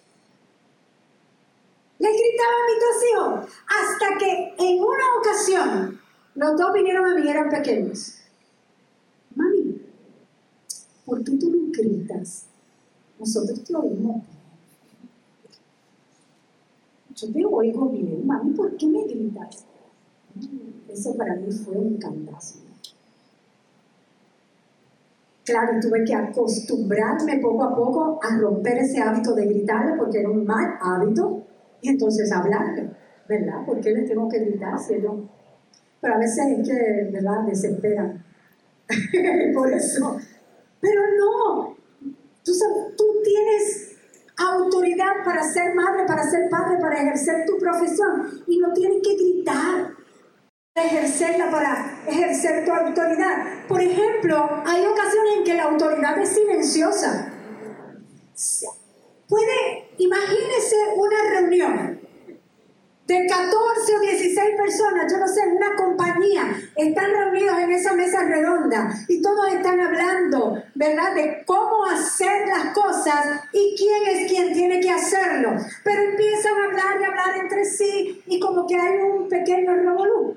Les 1.98 2.12
gritaba 2.12 2.52
a 2.52 2.66
mis 2.66 2.80
dos 2.84 3.04
hijos 3.10 3.32
hasta 3.66 4.18
que 4.18 4.54
en 4.58 4.80
una 4.80 5.04
ocasión 5.18 6.00
los 6.34 6.56
dos 6.58 6.72
vinieron 6.74 7.06
a 7.06 7.14
mí, 7.14 7.28
eran 7.28 7.48
pequeños. 7.48 8.18
Mami, 9.34 9.82
¿por 11.06 11.24
qué 11.24 11.32
tú 11.38 11.50
no 11.50 11.72
gritas? 11.72 12.44
Nosotros 13.18 13.64
te 13.64 13.74
oímos. 13.74 14.22
Yo 17.16 17.32
te 17.32 17.44
oigo 17.44 17.88
bien, 17.88 18.26
mami, 18.26 18.52
¿por 18.52 18.76
qué 18.76 18.86
me 18.86 19.04
gritas? 19.04 19.64
Eso 20.88 21.16
para 21.16 21.34
mí 21.34 21.50
fue 21.50 21.76
un 21.76 21.96
cantazo. 21.98 22.60
Claro, 25.44 25.80
tuve 25.80 26.04
que 26.04 26.14
acostumbrarme 26.14 27.38
poco 27.38 27.64
a 27.64 27.74
poco 27.74 28.20
a 28.22 28.36
romper 28.36 28.78
ese 28.78 29.00
hábito 29.00 29.34
de 29.34 29.46
gritarle 29.46 29.96
porque 29.96 30.20
era 30.20 30.28
un 30.28 30.44
mal 30.44 30.74
hábito 30.80 31.42
y 31.80 31.88
entonces 31.88 32.30
hablarle, 32.30 32.90
¿verdad? 33.26 33.64
¿Por 33.64 33.80
qué 33.80 33.92
les 33.92 34.08
tengo 34.08 34.28
que 34.28 34.40
gritar 34.40 34.78
si 34.78 35.00
yo? 35.00 35.24
Pero 36.00 36.14
a 36.14 36.18
veces 36.18 36.46
es 36.58 36.68
que, 36.68 37.10
¿verdad? 37.12 37.44
Desesperan. 37.46 38.22
Por 39.54 39.72
eso. 39.72 40.18
Pero 40.80 41.00
no. 41.18 41.76
Tú, 42.48 42.94
tú 42.96 43.04
tienes 43.22 43.96
autoridad 44.38 45.24
para 45.24 45.42
ser 45.42 45.74
madre, 45.74 46.04
para 46.06 46.22
ser 46.30 46.48
padre, 46.48 46.78
para 46.80 47.02
ejercer 47.02 47.44
tu 47.46 47.58
profesión. 47.58 48.42
Y 48.46 48.58
no 48.58 48.72
tienes 48.72 49.02
que 49.02 49.14
gritar 49.14 49.94
para 50.72 50.86
ejercerla, 50.86 51.50
para 51.50 52.00
ejercer 52.06 52.64
tu 52.64 52.72
autoridad. 52.72 53.66
Por 53.68 53.82
ejemplo, 53.82 54.48
hay 54.64 54.86
ocasiones 54.86 55.38
en 55.38 55.44
que 55.44 55.54
la 55.54 55.64
autoridad 55.64 56.18
es 56.18 56.30
silenciosa. 56.30 57.34
Puede, 59.28 59.90
imagínese 59.98 60.76
una 60.96 61.30
reunión 61.30 61.97
de 63.08 63.26
14 63.26 63.96
o 63.96 64.00
16 64.00 64.56
personas, 64.58 65.10
yo 65.10 65.18
no 65.18 65.26
sé, 65.26 65.40
una 65.48 65.74
compañía, 65.76 66.44
están 66.76 67.10
reunidos 67.10 67.58
en 67.58 67.72
esa 67.72 67.94
mesa 67.94 68.22
redonda 68.22 68.94
y 69.08 69.22
todos 69.22 69.48
están 69.48 69.80
hablando, 69.80 70.62
¿verdad?, 70.74 71.14
de 71.14 71.42
cómo 71.46 71.86
hacer 71.86 72.46
las 72.46 72.74
cosas 72.74 73.40
y 73.54 73.74
quién 73.78 74.14
es 74.14 74.30
quien 74.30 74.52
tiene 74.52 74.80
que 74.80 74.90
hacerlo. 74.90 75.56
Pero 75.82 76.02
empiezan 76.02 76.52
a 76.52 76.64
hablar 76.66 77.00
y 77.00 77.04
hablar 77.04 77.36
entre 77.38 77.64
sí 77.64 78.22
y 78.26 78.38
como 78.38 78.66
que 78.66 78.76
hay 78.78 78.98
un 78.98 79.26
pequeño 79.26 79.72
revolú. 79.74 80.36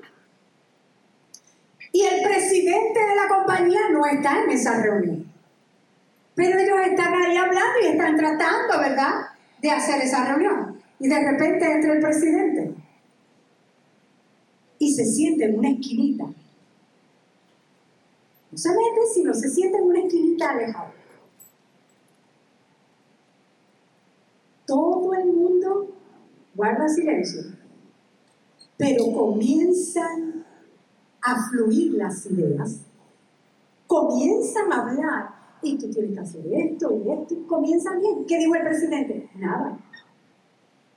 Y 1.92 2.06
el 2.06 2.22
presidente 2.22 3.00
de 3.00 3.14
la 3.14 3.28
compañía 3.28 3.90
no 3.90 4.06
está 4.06 4.44
en 4.44 4.50
esa 4.50 4.80
reunión. 4.80 5.30
Pero 6.34 6.58
ellos 6.58 6.78
están 6.86 7.12
ahí 7.12 7.36
hablando 7.36 7.80
y 7.82 7.88
están 7.88 8.16
tratando, 8.16 8.78
¿verdad?, 8.78 9.26
de 9.60 9.70
hacer 9.70 10.00
esa 10.00 10.24
reunión. 10.24 10.81
Y 11.02 11.08
de 11.08 11.18
repente 11.18 11.64
entra 11.68 11.94
el 11.94 12.00
presidente 12.00 12.74
y 14.78 14.94
se 14.94 15.04
siente 15.04 15.46
en 15.46 15.58
una 15.58 15.70
esquinita. 15.70 16.26
No 18.52 18.56
se 18.56 18.68
mete, 18.68 19.00
sino 19.12 19.34
se 19.34 19.48
siente 19.48 19.78
en 19.78 19.84
una 19.84 19.98
esquinita 19.98 20.50
alejada. 20.50 20.92
Todo 24.64 25.12
el 25.14 25.26
mundo 25.32 25.92
guarda 26.54 26.88
silencio, 26.88 27.42
pero 28.76 29.12
comienzan 29.12 30.46
a 31.20 31.48
fluir 31.48 31.94
las 31.94 32.26
ideas, 32.26 32.82
comienzan 33.88 34.72
a 34.72 34.88
hablar, 34.88 35.42
y 35.62 35.76
tú 35.78 35.90
tienes 35.90 36.12
que 36.12 36.20
hacer 36.20 36.46
esto 36.46 36.92
y 36.96 37.10
esto, 37.10 37.46
comienzan 37.48 38.00
bien. 38.00 38.24
¿Qué 38.24 38.38
dijo 38.38 38.54
el 38.54 38.62
presidente? 38.62 39.28
Nada. 39.34 39.78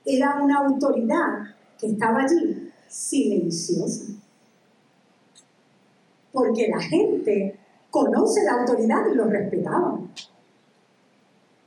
Era 0.06 0.40
una 0.40 0.60
autoridad 0.60 1.54
que 1.78 1.88
estaba 1.88 2.22
allí, 2.22 2.72
silenciosa. 2.88 4.04
Porque 6.32 6.68
la 6.68 6.80
gente 6.80 7.58
conoce 7.90 8.44
la 8.44 8.60
autoridad 8.60 9.06
y 9.12 9.16
lo 9.16 9.24
respetaba. 9.24 9.98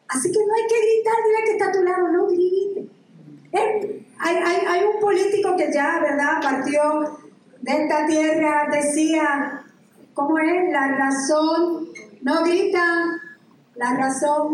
Así 0.07 0.31
que 0.31 0.39
no 0.39 0.53
hay 0.55 0.67
que 0.67 0.81
gritar, 0.81 1.13
dile 1.23 1.45
que 1.45 1.51
está 1.51 1.67
a 1.67 1.71
tu 1.71 1.83
lado, 1.83 2.07
no 2.07 2.27
grite. 2.27 2.87
Eh, 3.51 4.05
hay, 4.19 4.35
hay, 4.35 4.83
un 4.83 4.99
político 4.99 5.55
que 5.55 5.71
ya, 5.71 5.99
¿verdad?, 5.99 6.41
partió 6.41 7.17
de 7.61 7.83
esta 7.83 8.07
tierra, 8.07 8.69
decía, 8.71 9.63
¿cómo 10.13 10.39
es? 10.39 10.71
La 10.71 10.95
razón 10.97 11.89
no 12.21 12.43
grita, 12.43 12.83
la 13.75 13.93
razón 13.95 14.53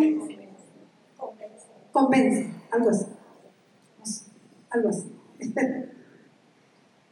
convence, 1.91 2.53
algo 2.71 2.89
así. 2.89 3.14
Algo 4.75 4.89
así. 4.89 5.09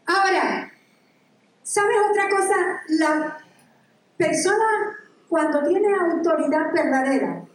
Ahora, 0.06 0.72
¿sabes 1.64 1.98
otra 2.12 2.30
cosa? 2.30 2.56
La 2.90 3.38
persona 4.18 4.98
cuando 5.30 5.64
tiene 5.64 5.88
autoridad 5.96 6.74
verdadera, 6.74 7.46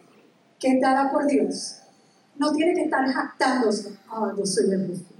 que 0.58 0.68
es 0.68 0.80
dada 0.80 1.12
por 1.12 1.26
Dios, 1.26 1.82
no 2.36 2.52
tiene 2.52 2.74
que 2.74 2.84
estar 2.84 3.06
jactándose. 3.06 3.98
Ah, 4.08 4.32
yo 4.36 4.46
soy 4.46 4.72
el 4.72 4.86
justo. 4.86 5.14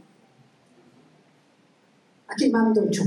Aquí 2.29 2.51
mando 2.51 2.91
yo. 2.91 3.03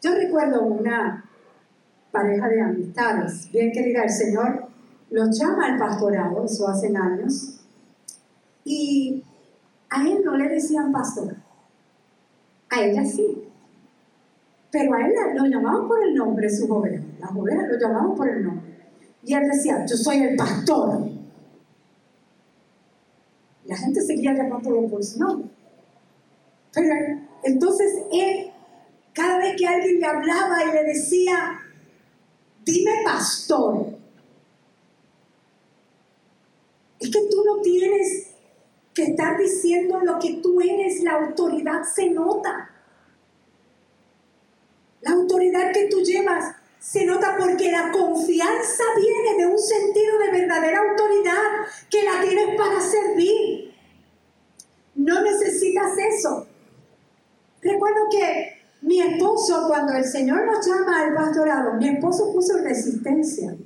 Yo 0.00 0.14
recuerdo 0.14 0.62
una 0.62 1.24
pareja 2.12 2.48
de 2.48 2.62
amistades, 2.62 3.50
bien 3.50 3.72
querida, 3.72 4.04
el 4.04 4.10
Señor 4.10 4.68
los 5.10 5.38
llama 5.38 5.66
al 5.66 5.78
pastorado, 5.78 6.44
eso 6.44 6.68
hace 6.68 6.94
años, 6.96 7.60
y 8.64 9.22
a 9.94 10.08
él 10.08 10.22
no 10.24 10.36
le 10.36 10.48
decían 10.48 10.90
pastor, 10.90 11.36
a 12.68 12.82
ella 12.82 13.04
sí. 13.04 13.44
Pero 14.72 14.92
a 14.92 15.06
él 15.06 15.14
lo 15.36 15.46
llamaban 15.46 15.86
por 15.86 16.02
el 16.02 16.16
nombre, 16.16 16.50
sus 16.50 16.68
ovejas. 16.68 17.04
Las 17.20 17.30
ovejas 17.30 17.68
lo 17.68 17.78
llamaban 17.78 18.16
por 18.16 18.28
el 18.28 18.44
nombre. 18.44 18.74
Y 19.22 19.34
él 19.34 19.48
decía, 19.48 19.86
yo 19.86 19.96
soy 19.96 20.16
el 20.16 20.36
pastor. 20.36 21.08
La 23.66 23.76
gente 23.76 24.00
seguía 24.00 24.34
llamándolo 24.34 24.88
por 24.88 25.04
su 25.04 25.20
nombre. 25.20 25.48
Pero 26.72 26.92
entonces 27.44 27.92
él, 28.12 28.50
cada 29.12 29.38
vez 29.38 29.54
que 29.56 29.68
alguien 29.68 30.00
le 30.00 30.06
hablaba 30.06 30.64
y 30.64 30.72
le 30.72 30.82
decía, 30.82 31.60
dime 32.64 32.90
pastor, 33.04 33.96
es 36.98 37.10
que 37.10 37.28
tú 37.30 37.44
no 37.46 37.62
tienes 37.62 38.33
que 38.94 39.02
estar 39.04 39.36
diciendo 39.36 40.00
lo 40.00 40.18
que 40.18 40.34
tú 40.42 40.60
eres, 40.60 41.02
la 41.02 41.14
autoridad 41.14 41.82
se 41.82 42.10
nota. 42.10 42.70
La 45.00 45.10
autoridad 45.10 45.72
que 45.72 45.88
tú 45.88 46.00
llevas 46.00 46.54
se 46.78 47.04
nota 47.04 47.36
porque 47.38 47.72
la 47.72 47.90
confianza 47.90 48.84
viene 48.96 49.42
de 49.42 49.46
un 49.50 49.58
sentido 49.58 50.18
de 50.18 50.30
verdadera 50.30 50.80
autoridad 50.80 51.66
que 51.90 52.02
la 52.04 52.20
tienes 52.20 52.56
para 52.56 52.80
servir. 52.80 53.74
No 54.94 55.22
necesitas 55.22 55.92
eso. 55.98 56.46
Recuerdo 57.62 58.00
que 58.10 58.54
mi 58.82 59.00
esposo, 59.00 59.66
cuando 59.66 59.94
el 59.94 60.04
Señor 60.04 60.44
nos 60.44 60.66
llama 60.66 61.00
al 61.00 61.14
pastorado, 61.14 61.72
mi 61.74 61.88
esposo 61.88 62.30
puso 62.32 62.58
resistencia. 62.58 63.56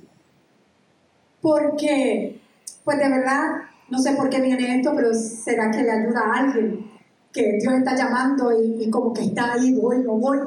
Porque, 1.41 2.39
pues 2.85 2.97
de 2.97 3.09
verdad, 3.09 3.68
no 3.89 3.99
sé 3.99 4.13
por 4.13 4.29
qué 4.29 4.41
viene 4.41 4.77
esto, 4.77 4.93
pero 4.95 5.13
será 5.13 5.71
que 5.71 5.83
le 5.83 5.91
ayuda 5.91 6.19
a 6.19 6.39
alguien 6.39 6.89
que 7.31 7.57
Dios 7.61 7.73
está 7.73 7.95
llamando 7.95 8.51
y, 8.51 8.89
como 8.89 9.13
que 9.13 9.25
está 9.25 9.53
ahí, 9.53 9.73
voy, 9.73 9.99
no 9.99 10.13
voy 10.13 10.39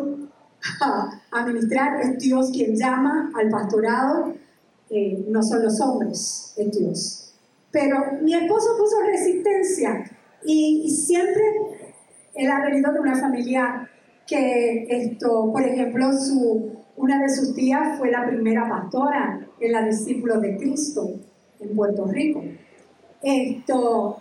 a, 1.31 1.47
ministrar, 1.47 2.01
es 2.01 2.19
Dios 2.19 2.51
quien 2.53 2.77
llama 2.77 3.33
al 3.35 3.49
pastorado, 3.49 4.35
eh, 4.91 5.25
no 5.29 5.43
son 5.43 5.63
los 5.65 5.81
hombres, 5.81 6.55
es 6.57 6.79
Dios. 6.79 7.35
Pero 7.71 7.97
mi 8.23 8.35
esposo 8.35 8.77
puso 8.77 8.97
resistencia 9.07 10.05
y, 10.45 10.91
siempre 10.91 11.43
él 12.35 12.51
ha 12.51 12.65
venido 12.65 12.93
de 12.93 13.01
una 13.01 13.17
familia 13.17 13.89
que 14.27 14.87
esto, 14.89 15.51
por 15.53 15.63
ejemplo, 15.63 16.13
su, 16.13 16.73
una 16.97 17.21
de 17.21 17.29
sus 17.29 17.55
tías 17.55 17.99
fue 17.99 18.11
la 18.11 18.27
primera 18.27 18.69
pastora 18.69 19.47
en 19.61 19.73
la 19.73 19.83
discípulo 19.83 20.41
de 20.41 20.57
Cristo 20.57 21.11
en 21.61 21.77
Puerto 21.77 22.07
Rico. 22.07 22.43
Esto, 23.23 24.21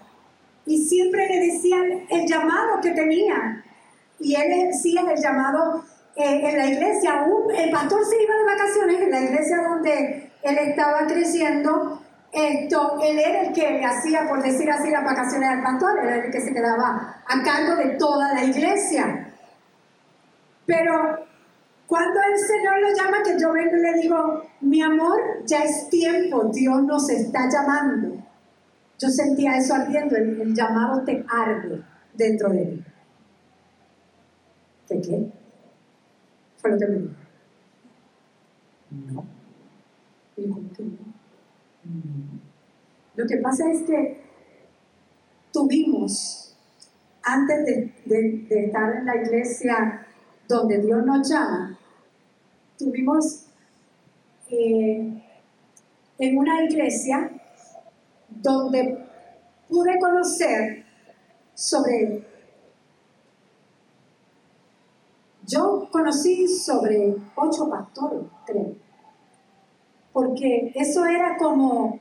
y 0.66 0.78
siempre 0.78 1.28
le 1.28 1.48
decían 1.48 2.06
el 2.10 2.28
llamado 2.28 2.80
que 2.82 2.92
tenía. 2.92 3.64
Y 4.20 4.36
él 4.36 4.68
decía 4.68 5.02
el 5.02 5.22
llamado 5.22 5.84
eh, 6.16 6.42
en 6.44 6.58
la 6.58 6.68
iglesia, 6.68 7.26
el 7.58 7.72
pastor 7.72 8.06
se 8.06 8.22
iba 8.22 8.36
de 8.36 8.44
vacaciones 8.44 9.02
en 9.02 9.12
la 9.12 9.22
iglesia 9.22 9.58
donde 9.68 10.32
él 10.44 10.58
estaba 10.58 11.08
creciendo, 11.08 12.02
esto, 12.32 12.98
él 13.04 13.20
era 13.20 13.42
el 13.42 13.54
que 13.54 13.70
le 13.72 13.84
hacía, 13.84 14.28
por 14.28 14.42
decir 14.42 14.70
así, 14.70 14.90
las 14.90 15.04
vacaciones 15.04 15.50
al 15.50 15.64
pastor, 15.64 16.00
era 16.00 16.26
el 16.26 16.32
que 16.32 16.40
se 16.40 16.54
quedaba 16.54 17.24
a 17.28 17.44
cargo 17.44 17.76
de 17.76 17.96
toda 17.98 18.34
la 18.34 18.44
iglesia. 18.44 19.28
Pero 20.66 21.26
cuando 21.88 22.20
el 22.22 22.40
Señor 22.40 22.80
lo 22.80 22.96
llama, 22.96 23.24
que 23.24 23.38
yo 23.38 23.52
vengo 23.52 23.76
y 23.76 23.82
le 23.82 23.94
digo, 24.02 24.44
mi 24.62 24.82
amor, 24.82 25.20
ya 25.46 25.64
es 25.64 25.90
tiempo, 25.90 26.46
Dios 26.54 26.84
nos 26.84 27.10
está 27.10 27.50
llamando. 27.50 28.24
Yo 29.02 29.10
sentía 29.10 29.58
eso 29.58 29.74
ardiendo, 29.74 30.16
el, 30.16 30.40
el 30.40 30.54
llamado 30.54 31.04
te 31.04 31.26
arde 31.28 31.82
dentro 32.14 32.50
de 32.50 32.66
mí. 32.66 32.86
¿De 34.90 35.02
qué? 35.02 35.32
Fue 36.58 36.72
lo 36.72 36.78
que 36.78 36.88
me 36.88 36.98
dijo. 37.00 37.16
No. 38.92 39.26
Y 40.38 40.48
¿cómo 40.48 40.72
que 40.72 40.84
no? 40.84 41.12
Lo 43.16 43.26
que 43.26 43.38
pasa 43.38 43.72
es 43.72 43.82
que 43.88 44.22
tuvimos, 45.52 46.56
antes 47.24 47.66
de, 48.06 48.46
estar 48.50 48.98
en 48.98 49.06
la 49.08 49.16
iglesia 49.16 50.06
donde 50.48 50.78
Dios 50.80 51.04
nos 51.04 51.28
llama, 51.28 51.76
tuvimos 52.78 53.48
eh, 54.52 55.24
en 56.20 56.38
una 56.38 56.64
iglesia 56.66 57.32
donde 58.42 58.98
pude 59.70 60.00
conocer 60.00 60.86
sobre 61.54 62.26
Yo 65.52 65.90
conocí 65.92 66.48
sobre 66.48 67.16
ocho 67.36 67.70
pastores, 67.70 68.22
creo. 68.46 68.74
Porque 70.14 70.72
eso 70.76 71.06
era 71.06 71.36
como, 71.38 72.00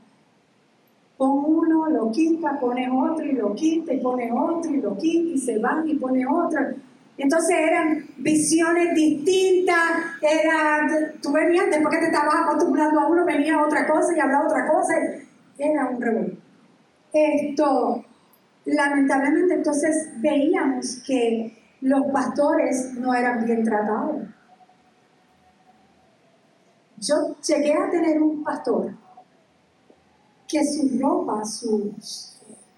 pon 1.17 1.45
uno, 1.47 1.89
lo 1.89 2.13
quita, 2.13 2.61
pone 2.61 2.89
otro 2.89 3.25
y 3.25 3.33
lo 3.33 3.53
quita 3.55 3.93
y 3.93 4.01
pone 4.01 4.31
otro 4.31 4.71
y 4.71 4.81
lo 4.81 4.97
quita 4.97 5.35
y 5.35 5.39
se 5.39 5.59
van 5.59 5.89
y 5.89 5.95
pone 5.95 6.25
otro. 6.27 6.61
Entonces 7.17 7.57
eran 7.59 8.07
visiones 8.19 8.95
distintas, 8.95 9.77
era, 10.23 10.87
tú 11.21 11.33
venías, 11.33 11.71
después 11.71 11.95
que 11.95 12.01
te 12.01 12.07
estabas 12.07 12.35
acostumbrando 12.43 13.01
a 13.01 13.09
uno, 13.09 13.25
venía 13.25 13.61
otra 13.61 13.87
cosa 13.87 14.17
y 14.17 14.21
hablaba 14.21 14.47
otra 14.47 14.69
cosa, 14.69 14.95
era 15.61 15.91
un 15.91 16.01
revuelo. 16.01 16.37
Esto, 17.13 18.05
lamentablemente 18.65 19.55
entonces 19.55 20.11
veíamos 20.17 21.03
que 21.07 21.57
los 21.83 22.11
pastores 22.13 22.95
no 22.95 23.15
eran 23.15 23.45
bien 23.45 23.65
tratados. 23.65 24.23
Yo 26.99 27.37
llegué 27.41 27.75
a 27.75 27.91
tener 27.91 28.21
un 28.21 28.43
pastor 28.43 28.95
que 30.47 30.65
su 30.65 30.99
ropa 30.99 31.45
su, 31.45 31.95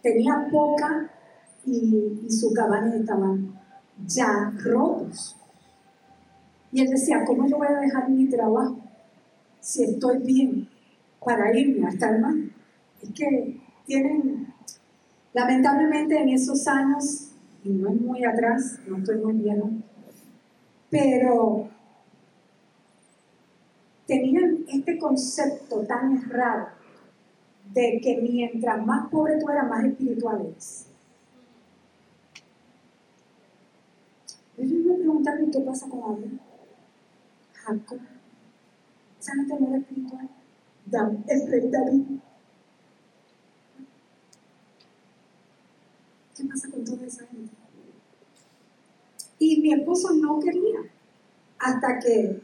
tenía 0.03 0.47
poca 0.51 1.11
y, 1.65 2.21
y 2.27 2.31
su 2.31 2.53
cabaña 2.53 2.97
estaban 2.97 3.59
ya 4.07 4.53
rotos. 4.59 5.37
Y 6.71 6.81
él 6.81 6.91
decía, 6.91 7.25
¿cómo 7.27 7.47
yo 7.47 7.59
voy 7.59 7.67
a 7.69 7.81
dejar 7.81 8.09
mi 8.09 8.29
trabajo 8.29 8.79
si 9.61 9.85
estoy 9.85 10.19
bien 10.19 10.69
para 11.25 11.57
irme 11.57 11.87
a 11.87 11.91
estar 11.91 12.19
mal? 12.19 12.42
Es 13.03 13.11
que 13.15 13.61
tienen 13.87 14.53
Lamentablemente 15.35 16.21
en 16.21 16.29
esos 16.29 16.67
años, 16.67 17.31
y 17.65 17.71
no 17.71 17.89
es 17.89 18.01
muy 18.01 18.23
atrás, 18.25 18.79
no 18.87 18.99
estoy 18.99 19.17
muy 19.17 19.33
viejo, 19.35 19.71
pero 20.91 21.71
tenían 24.07 24.65
este 24.69 24.99
concepto 24.99 25.87
tan 25.87 26.19
errado 26.19 26.69
de 27.73 27.99
que 28.03 28.21
mientras 28.21 28.85
más 28.85 29.09
pobre 29.09 29.39
tú 29.41 29.49
eras, 29.49 29.69
más 29.71 29.85
espiritual 29.85 30.43
eres. 30.43 30.87
Ellos 34.59 34.85
me 34.85 34.95
preguntaron 34.95 35.51
qué 35.51 35.61
pasa 35.61 35.89
con 35.89 36.03
Abel. 36.03 36.41
Jacob. 37.55 38.01
Esa 39.19 39.35
gente 39.35 39.57
no 39.59 39.69
era 39.69 39.79
espiritual. 39.79 40.29
Rey 40.91 41.71
David. 41.71 42.03
¿Qué 46.43 46.49
pasa 46.49 46.69
con 46.71 46.85
toda 46.85 47.07
esa 47.07 47.25
gente? 47.27 47.55
Y 49.39 49.61
mi 49.61 49.75
esposo 49.75 50.13
no 50.15 50.41
quería. 50.41 50.81
Hasta 51.61 52.01
que, 52.01 52.43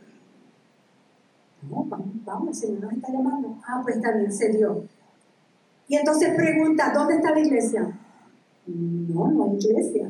no, 1.68 1.84
vamos, 1.84 2.24
vamos, 2.24 2.48
el 2.50 2.54
Señor 2.54 2.84
nos 2.84 2.92
está 2.92 3.12
llamando. 3.12 3.58
Ah, 3.66 3.80
pues 3.82 3.96
está 3.96 4.12
bien, 4.12 4.32
se 4.32 4.50
dio. 4.50 4.84
Y 5.88 5.96
entonces 5.96 6.32
pregunta, 6.36 6.92
¿dónde 6.94 7.16
está 7.16 7.32
la 7.32 7.40
iglesia? 7.40 7.98
No, 8.66 9.32
no 9.32 9.44
hay 9.44 9.56
iglesia. 9.56 10.08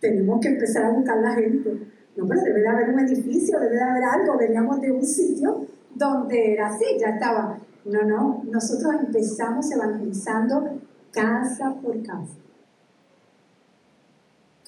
Tenemos 0.00 0.40
que 0.40 0.48
empezar 0.48 0.86
a 0.86 0.90
buscar 0.90 1.18
la 1.18 1.34
gente. 1.34 1.70
No, 2.16 2.26
pero 2.26 2.42
debe 2.42 2.62
de 2.62 2.68
haber 2.68 2.90
un 2.90 2.98
edificio, 2.98 3.60
debe 3.60 3.76
de 3.76 3.82
haber 3.82 4.02
algo. 4.02 4.36
Veníamos 4.36 4.80
de 4.80 4.90
un 4.90 5.04
sitio 5.04 5.66
donde 5.94 6.54
era 6.54 6.66
así, 6.66 6.84
ya 6.98 7.10
estaba. 7.10 7.60
No, 7.84 8.02
no, 8.02 8.42
nosotros 8.50 8.92
empezamos 8.98 9.70
evangelizando 9.70 10.80
casa 11.12 11.76
por 11.80 12.02
casa. 12.02 12.34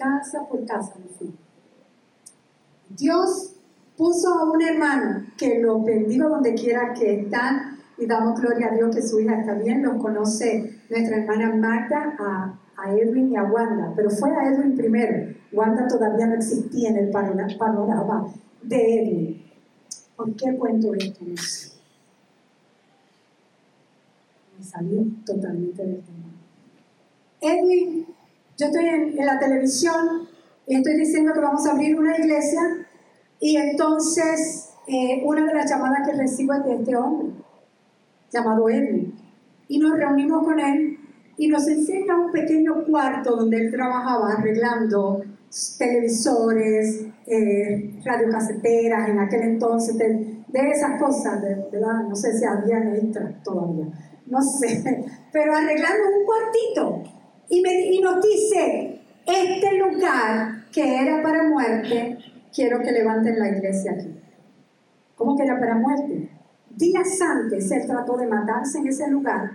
Casa 0.01 0.49
por 0.49 0.65
casa, 0.65 0.95
Dios 2.89 3.53
puso 3.99 4.33
a 4.33 4.51
un 4.51 4.63
hermano 4.63 5.27
que 5.37 5.61
lo 5.61 5.83
bendigo 5.83 6.27
donde 6.27 6.55
quiera 6.55 6.95
que 6.95 7.21
están 7.21 7.79
y 7.99 8.07
damos 8.07 8.41
gloria 8.41 8.69
a 8.69 8.75
Dios 8.75 8.97
que 8.97 9.03
su 9.03 9.21
hija 9.21 9.41
está 9.41 9.53
bien. 9.55 9.83
Lo 9.83 9.99
conoce 9.99 10.81
nuestra 10.89 11.19
hermana 11.19 11.55
Magda, 11.55 12.17
a, 12.19 12.59
a 12.79 12.97
Edwin 12.97 13.31
y 13.31 13.37
a 13.37 13.43
Wanda, 13.43 13.93
pero 13.95 14.09
fue 14.09 14.31
a 14.31 14.49
Edwin 14.49 14.75
primero. 14.75 15.35
Wanda 15.53 15.87
todavía 15.87 16.27
no 16.27 16.37
existía 16.37 16.89
en 16.89 16.97
el 16.97 17.11
panorama 17.11 18.33
de 18.63 19.03
Edwin. 19.03 19.43
¿Por 20.17 20.35
qué 20.35 20.57
cuento 20.57 20.95
esto? 20.95 21.25
Me 24.59 24.65
salió 24.65 25.05
totalmente 25.27 25.85
del 25.85 26.03
tema. 26.03 26.31
Edwin, 27.43 28.07
yo 28.61 28.67
estoy 28.67 28.87
en, 28.87 29.19
en 29.19 29.27
la 29.27 29.39
televisión 29.39 30.29
y 30.67 30.77
estoy 30.77 30.97
diciendo 30.97 31.33
que 31.33 31.41
vamos 31.41 31.67
a 31.67 31.73
abrir 31.73 31.99
una 31.99 32.17
iglesia 32.19 32.61
y 33.41 33.57
entonces 33.57 34.71
eh, 34.87 35.23
una 35.25 35.47
de 35.47 35.55
las 35.55 35.71
llamadas 35.71 36.07
que 36.07 36.17
recibo 36.17 36.53
es 36.53 36.65
de 36.65 36.75
este 36.75 36.97
hombre 36.97 37.33
llamado 38.31 38.69
Edwin. 38.69 39.15
Y 39.69 39.79
nos 39.79 39.97
reunimos 39.97 40.45
con 40.45 40.61
él 40.61 40.99
y 41.39 41.49
nos 41.49 41.67
enseña 41.69 42.19
un 42.19 42.31
pequeño 42.33 42.85
cuarto 42.85 43.37
donde 43.37 43.57
él 43.57 43.71
trabajaba 43.71 44.35
arreglando 44.35 45.23
televisores, 45.79 47.07
eh, 47.27 48.01
radiocaseteras 48.05 49.09
en 49.09 49.19
aquel 49.21 49.43
entonces, 49.43 49.97
de, 49.97 50.45
esas 50.53 51.01
cosas, 51.01 51.41
de, 51.41 51.55
¿verdad? 51.73 52.03
no 52.09 52.15
sé 52.15 52.37
si 52.39 52.45
había 52.45 52.79
extra 52.95 53.33
todavía, 53.43 53.87
no 54.27 54.43
sé, 54.43 55.05
pero 55.33 55.55
arreglando 55.57 56.05
un 56.19 56.25
cuartito. 56.27 57.20
Y, 57.53 58.01
nos 58.01 58.23
dice, 58.23 59.01
este 59.27 59.79
lugar 59.79 60.67
que 60.73 61.03
era 61.03 61.21
para 61.21 61.49
muerte, 61.49 62.17
quiero 62.55 62.81
que 62.81 62.93
levanten 62.93 63.41
la 63.41 63.49
iglesia 63.49 63.93
aquí. 63.93 64.15
¿Cómo 65.17 65.37
que 65.37 65.43
era 65.43 65.59
para 65.59 65.75
muerte? 65.75 66.31
Días 66.71 67.21
antes 67.21 67.69
él 67.73 67.87
trató 67.87 68.17
de 68.17 68.29
matarse 68.29 68.79
en 68.79 68.87
ese 68.87 69.11
lugar, 69.11 69.51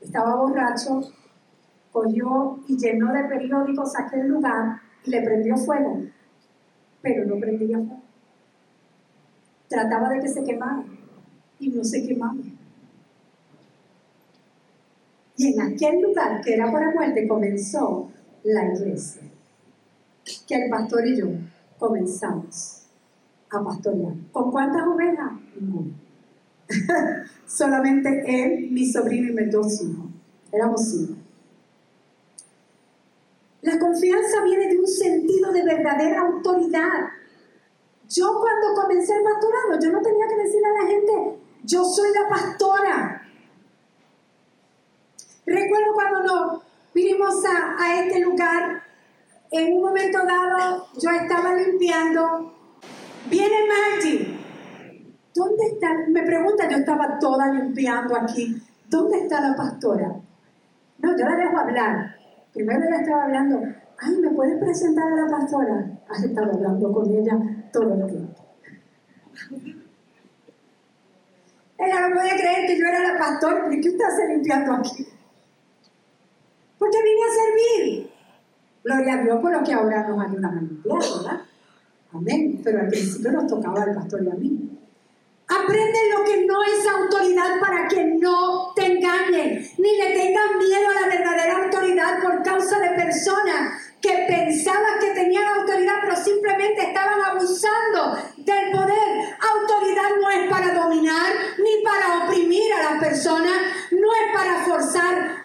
estaba 0.00 0.36
borracho, 0.36 1.00
cogió 1.90 2.60
y 2.68 2.78
llenó 2.78 3.12
de 3.12 3.24
periódicos 3.24 3.98
aquel 3.98 4.28
lugar 4.28 4.80
y 5.04 5.10
le 5.10 5.20
prendió 5.20 5.56
fuego, 5.56 6.02
pero 7.02 7.24
no 7.26 7.40
prendía 7.40 7.78
fuego. 7.78 8.00
Trataba 9.68 10.08
de 10.10 10.20
que 10.20 10.28
se 10.28 10.44
quemara 10.44 10.84
y 11.58 11.68
no 11.70 11.82
se 11.82 12.06
quemaba. 12.06 12.36
Y 15.40 15.54
en 15.54 15.60
aquel 15.62 16.02
lugar 16.02 16.42
que 16.42 16.52
era 16.52 16.70
para 16.70 16.90
muerte 16.90 17.26
comenzó 17.26 18.10
la 18.42 18.74
iglesia, 18.74 19.22
que 20.46 20.54
el 20.54 20.68
pastor 20.68 21.06
y 21.06 21.16
yo 21.16 21.28
comenzamos 21.78 22.82
a 23.48 23.64
pastorear. 23.64 24.12
¿Con 24.32 24.50
cuántas 24.50 24.86
ovejas? 24.86 25.32
Ninguna. 25.58 25.94
Solamente 27.46 28.22
él, 28.26 28.70
mi 28.70 28.92
sobrino 28.92 29.30
y 29.30 29.34
mis 29.34 29.50
dos 29.50 29.80
hijos. 29.80 30.10
Éramos 30.52 30.90
cinco. 30.90 31.14
La 33.62 33.78
confianza 33.78 34.44
viene 34.44 34.68
de 34.68 34.78
un 34.78 34.86
sentido 34.86 35.52
de 35.52 35.64
verdadera 35.64 36.20
autoridad. 36.20 37.08
Yo 38.10 38.26
cuando 38.38 38.82
comencé 38.82 39.14
el 39.16 39.22
pastorado, 39.22 39.80
yo 39.82 39.90
no 39.90 40.02
tenía 40.02 40.28
que 40.28 40.36
decirle 40.36 40.68
a 40.68 40.82
la 40.82 40.86
gente, 40.86 41.38
yo 41.64 41.82
soy 41.82 42.10
la 42.12 42.28
pastora. 42.28 43.26
Recuerdo 45.50 45.94
cuando 45.94 46.22
nos 46.22 46.62
vinimos 46.94 47.34
a, 47.44 48.00
este 48.00 48.20
lugar, 48.20 48.84
en 49.50 49.72
un 49.72 49.82
momento 49.82 50.18
dado 50.24 50.86
yo 50.96 51.10
estaba 51.10 51.54
limpiando, 51.54 52.54
viene 53.28 53.56
Margie 53.66 54.38
¿Dónde 55.34 55.66
está? 55.66 55.88
Me 56.08 56.22
pregunta, 56.22 56.68
yo 56.68 56.76
estaba 56.76 57.18
toda 57.18 57.52
limpiando 57.52 58.16
aquí. 58.16 58.62
¿Dónde 58.88 59.18
está 59.18 59.40
la 59.40 59.56
pastora? 59.56 60.14
No, 60.98 61.18
yo 61.18 61.24
la 61.24 61.36
dejo 61.36 61.58
hablar. 61.58 62.16
Primero 62.52 62.84
ella 62.84 63.00
estaba 63.00 63.24
hablando. 63.24 63.60
Ay, 63.98 64.16
¿me 64.18 64.30
puedes 64.30 64.56
presentar 64.60 65.12
a 65.12 65.16
la 65.16 65.28
pastora? 65.28 66.00
Has 66.08 66.22
estado 66.22 66.52
hablando 66.52 66.92
con 66.92 67.10
ella 67.10 67.38
todo 67.72 67.94
el 67.94 68.06
tiempo. 68.06 68.44
Ella 71.78 72.08
no 72.08 72.14
podía 72.14 72.36
creer 72.36 72.66
que 72.66 72.78
yo 72.78 72.86
era 72.86 73.12
la 73.12 73.18
pastora. 73.18 73.64
¿Por 73.64 73.80
qué 73.80 73.88
usted 73.88 74.04
hace 74.04 74.28
limpiando 74.28 74.74
aquí? 74.74 75.06
Porque 76.80 76.96
vine 77.02 77.20
a 77.20 77.34
servir. 77.34 78.10
Gloria 78.82 79.14
a 79.14 79.22
Dios 79.22 79.38
por 79.40 79.52
lo 79.52 79.62
que 79.62 79.74
ahora 79.74 80.08
nos 80.08 80.24
ayudan 80.24 80.58
a 80.58 80.62
limpiar, 80.62 80.98
¿verdad? 80.98 81.40
Amén. 82.14 82.60
Pero 82.64 82.80
al 82.80 82.88
principio 82.88 83.32
nos 83.32 83.46
tocaba 83.46 83.82
al 83.82 83.94
pastor 83.94 84.24
y 84.24 84.30
a 84.30 84.34
mí. 84.34 84.70
Aprende 85.46 85.98
lo 86.16 86.24
que 86.24 86.46
no 86.46 86.62
es 86.62 86.86
autoridad 86.86 87.60
para 87.60 87.86
que 87.86 88.04
no 88.18 88.72
te 88.74 88.86
engañen, 88.86 89.68
ni 89.76 89.96
le 89.96 90.14
tengan 90.14 90.58
miedo 90.58 90.88
a 90.88 91.00
la 91.00 91.06
verdadera 91.08 91.64
autoridad 91.64 92.22
por 92.22 92.42
causa 92.42 92.78
de 92.78 92.90
personas 92.90 93.72
que 94.00 94.26
pensaban 94.28 94.98
que 95.00 95.10
tenían 95.10 95.46
autoridad, 95.48 95.96
pero 96.00 96.16
simplemente 96.16 96.82
estaban 96.82 97.20
abusando 97.20 98.16
del 98.38 98.70
poder. 98.70 99.36
Autoridad 99.54 100.10
no 100.20 100.30
es 100.30 100.48
para 100.48 100.72
dominar 100.72 101.32
ni 101.58 101.84
para 101.84 102.24
oprimir 102.24 102.72
a 102.72 102.92
las 102.92 103.02
personas, 103.02 103.58
para 104.40 104.64
forzar, 104.64 105.44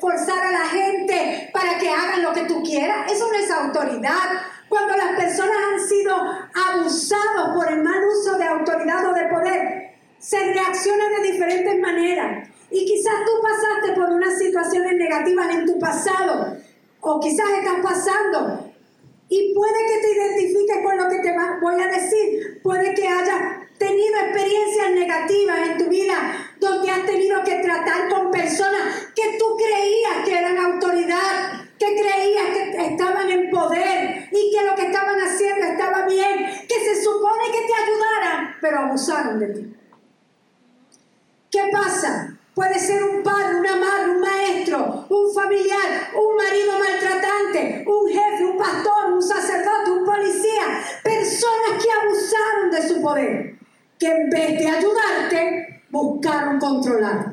forzar 0.00 0.46
a 0.46 0.52
la 0.52 0.66
gente 0.66 1.50
para 1.52 1.78
que 1.78 1.90
hagan 1.90 2.22
lo 2.22 2.32
que 2.32 2.44
tú 2.44 2.62
quieras. 2.62 3.12
Eso 3.12 3.28
no 3.30 3.38
es 3.38 3.50
autoridad. 3.50 4.40
Cuando 4.66 4.96
las 4.96 5.14
personas 5.16 5.58
han 5.72 5.86
sido 5.86 6.14
abusados 6.14 7.54
por 7.54 7.70
el 7.70 7.82
mal 7.82 8.02
uso 8.04 8.38
de 8.38 8.44
autoridad 8.44 9.10
o 9.10 9.12
de 9.12 9.24
poder, 9.26 9.90
se 10.18 10.38
reacciona 10.38 11.08
de 11.10 11.32
diferentes 11.32 11.80
maneras. 11.80 12.48
Y 12.70 12.86
quizás 12.86 13.14
tú 13.26 13.32
pasaste 13.42 14.00
por 14.00 14.10
unas 14.10 14.38
situaciones 14.38 14.94
negativas 14.94 15.54
en 15.54 15.66
tu 15.66 15.78
pasado, 15.78 16.56
o 17.00 17.20
quizás 17.20 17.46
estás 17.58 17.80
pasando, 17.82 18.72
y 19.28 19.54
puede 19.54 19.86
que 19.86 19.98
te 19.98 20.12
identifiques 20.12 20.78
con 20.82 20.96
lo 20.96 21.08
que 21.08 21.18
te 21.18 21.36
voy 21.60 21.82
a 21.82 21.86
decir, 21.88 22.60
puede 22.62 22.94
que 22.94 23.06
hayas 23.06 23.68
tenido 23.78 24.16
experiencias 24.20 24.90
negativas 24.92 25.68
en 25.68 25.78
tu 25.78 25.90
vida, 25.90 26.49
donde 26.60 26.90
has 26.90 27.06
tenido 27.06 27.42
que 27.42 27.56
tratar 27.56 28.08
con 28.08 28.30
personas 28.30 29.06
que 29.14 29.38
tú 29.38 29.56
creías 29.56 30.24
que 30.24 30.38
eran 30.38 30.58
autoridad, 30.58 31.66
que 31.78 31.96
creías 31.96 32.46
que 32.52 32.86
estaban 32.86 33.30
en 33.30 33.50
poder 33.50 34.28
y 34.30 34.52
que 34.52 34.64
lo 34.64 34.74
que 34.74 34.86
estaban 34.86 35.18
haciendo 35.18 35.66
estaba 35.66 36.06
bien, 36.06 36.46
que 36.68 36.74
se 36.84 37.02
supone 37.02 37.44
que 37.46 37.66
te 37.66 37.74
ayudaran, 37.82 38.56
pero 38.60 38.80
abusaron 38.80 39.38
de 39.38 39.46
ti. 39.46 39.74
¿Qué 41.50 41.70
pasa? 41.72 42.36
Puede 42.54 42.78
ser 42.78 43.02
un 43.02 43.22
padre, 43.22 43.56
una 43.56 43.76
madre, 43.76 44.10
un 44.10 44.20
maestro, 44.20 45.06
un 45.08 45.34
familiar, 45.34 46.10
un 46.14 46.36
marido 46.36 46.78
maltratante, 46.78 47.84
un 47.86 48.08
jefe, 48.08 48.44
un 48.44 48.58
pastor, 48.58 49.12
un 49.14 49.22
sacerdote, 49.22 49.90
un 49.90 50.04
policía, 50.04 50.84
personas 51.02 51.82
que 51.82 51.90
abusaron 51.90 52.70
de 52.70 52.88
su 52.88 53.00
poder, 53.00 53.54
que 53.98 54.08
en 54.08 54.28
vez 54.28 54.58
de 54.58 54.68
ayudarte, 54.68 55.79
buscaron 55.90 56.58
controlar. 56.58 57.32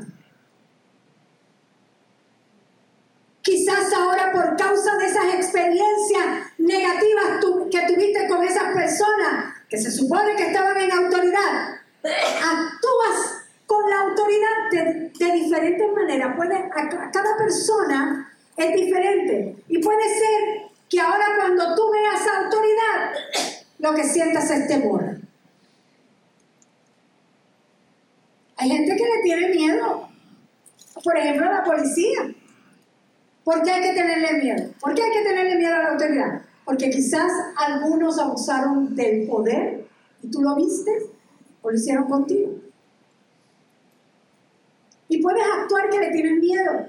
Quizás 3.42 3.94
ahora 3.94 4.32
por 4.34 4.58
causa 4.58 4.98
de 4.98 5.06
esas 5.06 5.34
experiencias 5.36 6.26
negativas 6.58 7.26
que 7.72 7.82
tuviste 7.88 8.28
con 8.28 8.44
esas 8.44 8.74
personas 8.74 9.56
que 9.70 9.78
se 9.78 9.92
supone 9.92 10.36
que 10.36 10.48
estaban 10.48 10.78
en 10.78 10.92
autoridad, 10.92 11.80
actúas 12.04 13.44
con 13.66 13.90
la 13.90 14.02
autoridad 14.02 14.70
de, 14.72 15.12
de 15.18 15.32
diferentes 15.32 15.88
maneras. 15.94 16.36
Puede, 16.36 16.56
a 16.56 17.12
cada 17.12 17.38
persona 17.38 18.34
es 18.58 18.76
diferente. 18.76 19.56
Y 19.70 19.80
puede 19.80 20.04
ser 20.04 20.72
que 20.90 21.00
ahora 21.00 21.26
cuando 21.38 21.76
tú 21.76 21.92
veas 21.92 22.22
autoridad, 22.44 23.14
lo 23.80 23.94
que 23.94 24.04
sientas 24.04 24.50
es 24.50 24.68
temor. 24.68 25.27
Policía. 31.78 32.36
¿Por 33.44 33.64
qué 33.64 33.72
hay 33.72 33.82
que 33.82 33.94
tenerle 33.94 34.44
miedo? 34.44 34.74
¿Por 34.80 34.94
qué 34.94 35.04
hay 35.04 35.12
que 35.12 35.24
tenerle 35.24 35.56
miedo 35.56 35.76
a 35.76 35.80
la 35.80 35.90
autoridad? 35.92 36.42
Porque 36.66 36.90
quizás 36.90 37.32
algunos 37.56 38.20
abusaron 38.20 38.96
del 38.96 39.26
poder 39.28 39.88
y 40.22 40.30
tú 40.30 40.42
lo 40.42 40.56
viste 40.56 40.92
o 41.62 41.72
lo 41.72 41.76
hicieron 41.76 42.10
contigo. 42.10 42.52
Y 45.08 45.22
puedes 45.22 45.44
actuar 45.46 45.90
que 45.90 46.00
le 46.00 46.12
tienes 46.12 46.40
miedo. 46.40 46.88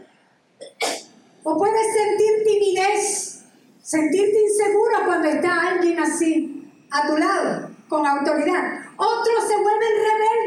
O 1.44 1.56
puedes 1.56 1.94
sentir 1.94 2.44
timidez, 2.44 3.44
sentirte 3.80 4.40
inseguro 4.40 5.04
cuando 5.06 5.28
está 5.28 5.68
alguien 5.68 6.00
así 6.00 6.72
a 6.90 7.06
tu 7.06 7.16
lado, 7.16 7.70
con 7.88 8.04
autoridad. 8.04 8.80
Otros 8.96 9.46
se 9.46 9.56
vuelven 9.56 9.92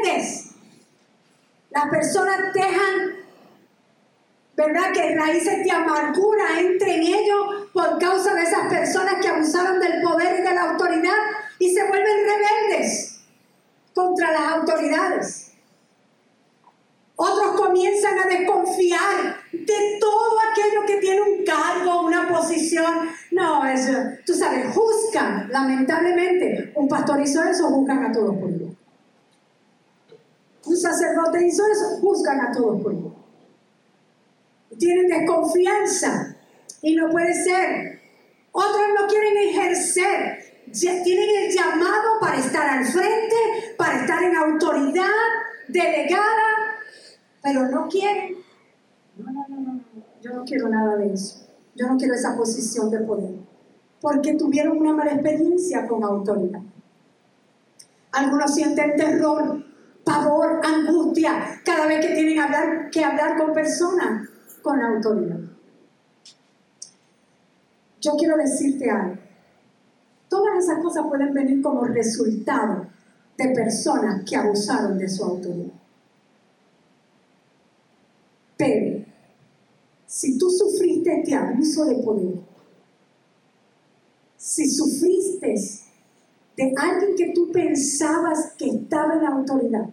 rebeldes. 0.04 0.50
Las 1.70 1.88
personas 1.88 2.52
dejan, 2.52 3.21
¿verdad? 4.56 4.92
Que 4.92 5.14
raíces 5.14 5.64
de 5.64 5.70
amargura 5.70 6.60
entren 6.60 7.02
en 7.02 7.14
ellos 7.14 7.68
por 7.72 7.98
causa 7.98 8.34
de 8.34 8.42
esas 8.42 8.68
personas 8.68 9.14
que 9.20 9.28
abusaron 9.28 9.80
del 9.80 10.02
poder 10.02 10.40
y 10.40 10.42
de 10.42 10.54
la 10.54 10.70
autoridad 10.70 11.16
y 11.58 11.72
se 11.72 11.86
vuelven 11.88 12.18
rebeldes 12.26 13.20
contra 13.94 14.32
las 14.32 14.52
autoridades. 14.52 15.52
Otros 17.16 17.60
comienzan 17.60 18.18
a 18.18 18.26
desconfiar 18.26 19.36
de 19.52 19.98
todo 20.00 20.38
aquello 20.50 20.84
que 20.86 20.96
tiene 20.96 21.20
un 21.20 21.44
cargo, 21.44 22.06
una 22.06 22.28
posición. 22.28 23.08
No, 23.30 23.64
eso, 23.64 23.92
tú 24.26 24.34
sabes, 24.34 24.74
juzgan, 24.74 25.48
lamentablemente. 25.50 26.72
Un 26.74 26.88
pastor 26.88 27.20
hizo 27.20 27.42
eso, 27.44 27.68
juzgan 27.68 28.06
a 28.06 28.12
todos 28.12 28.36
por 28.36 28.50
igual. 28.50 28.76
Un 30.64 30.76
sacerdote 30.76 31.46
hizo 31.46 31.62
eso, 31.66 32.00
juzgan 32.00 32.40
a 32.40 32.52
todos 32.52 32.82
por 32.82 32.92
igual. 32.92 33.21
Tienen 34.78 35.08
desconfianza 35.08 36.36
y 36.80 36.94
no 36.94 37.10
puede 37.10 37.32
ser. 37.34 38.00
Otros 38.52 38.82
no 38.98 39.06
quieren 39.06 39.36
ejercer, 39.48 40.52
tienen 40.72 41.28
el 41.42 41.54
llamado 41.54 42.20
para 42.20 42.38
estar 42.38 42.68
al 42.68 42.84
frente, 42.84 43.36
para 43.76 44.00
estar 44.00 44.22
en 44.22 44.36
autoridad 44.36 45.06
delegada, 45.68 46.76
pero 47.42 47.68
no 47.68 47.88
quieren. 47.88 48.36
No, 49.16 49.32
no, 49.32 49.46
no, 49.48 49.60
no, 49.60 49.80
yo 50.20 50.32
no 50.34 50.44
quiero 50.44 50.68
nada 50.68 50.96
de 50.96 51.12
eso. 51.12 51.46
Yo 51.74 51.86
no 51.86 51.96
quiero 51.96 52.14
esa 52.14 52.36
posición 52.36 52.90
de 52.90 52.98
poder. 53.00 53.34
Porque 54.00 54.34
tuvieron 54.34 54.78
una 54.78 54.92
mala 54.92 55.12
experiencia 55.12 55.86
con 55.86 56.04
autoridad. 56.04 56.60
Algunos 58.12 58.54
sienten 58.54 58.96
terror, 58.96 59.64
pavor, 60.04 60.60
angustia 60.64 61.60
cada 61.64 61.86
vez 61.86 62.04
que 62.04 62.14
tienen 62.14 62.38
hablar, 62.38 62.90
que 62.90 63.02
hablar 63.02 63.38
con 63.38 63.54
personas 63.54 64.28
con 64.62 64.80
autoridad. 64.80 65.40
Yo 68.00 68.16
quiero 68.16 68.36
decirte 68.36 68.90
algo. 68.90 69.16
Todas 70.28 70.64
esas 70.64 70.82
cosas 70.82 71.06
pueden 71.08 71.34
venir 71.34 71.62
como 71.62 71.84
resultado 71.84 72.86
de 73.36 73.48
personas 73.50 74.22
que 74.28 74.36
abusaron 74.36 74.98
de 74.98 75.08
su 75.08 75.24
autoridad. 75.24 75.72
Pero, 78.56 79.04
si 80.06 80.38
tú 80.38 80.50
sufriste 80.50 81.20
este 81.20 81.34
abuso 81.34 81.84
de 81.84 81.96
poder, 81.96 82.34
si 84.36 84.68
sufriste 84.68 85.54
de 86.56 86.74
alguien 86.76 87.16
que 87.16 87.32
tú 87.34 87.50
pensabas 87.52 88.52
que 88.58 88.66
estaba 88.66 89.14
en 89.14 89.22
la 89.22 89.28
autoridad, 89.30 89.86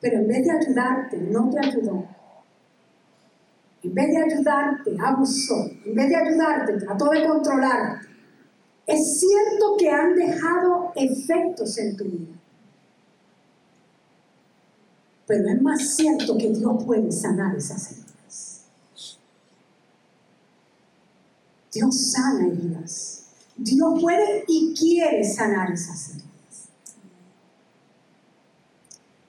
pero 0.00 0.18
en 0.18 0.28
vez 0.28 0.44
de 0.44 0.50
ayudarte, 0.50 1.16
no 1.18 1.50
te 1.50 1.58
ayudó. 1.58 2.04
En 3.82 3.94
vez 3.94 4.08
de 4.08 4.16
ayudarte, 4.16 4.96
abusó. 5.02 5.70
En 5.84 5.94
vez 5.94 6.08
de 6.08 6.16
ayudarte, 6.16 6.72
trató 6.74 7.10
de 7.10 7.26
controlarte. 7.26 8.06
Es 8.86 9.20
cierto 9.20 9.76
que 9.78 9.88
han 9.88 10.14
dejado 10.14 10.92
efectos 10.94 11.78
en 11.78 11.96
tu 11.96 12.04
vida. 12.04 12.34
Pero 15.26 15.48
es 15.48 15.62
más 15.62 15.94
cierto 15.94 16.36
que 16.36 16.50
Dios 16.50 16.84
puede 16.84 17.10
sanar 17.12 17.54
esas 17.56 17.92
heridas. 17.92 18.64
Dios 21.72 22.12
sana 22.12 22.48
heridas. 22.48 23.26
Dios 23.56 24.00
puede 24.00 24.44
y 24.48 24.74
quiere 24.74 25.22
sanar 25.24 25.70
esas 25.70 26.10
heridas. 26.10 26.26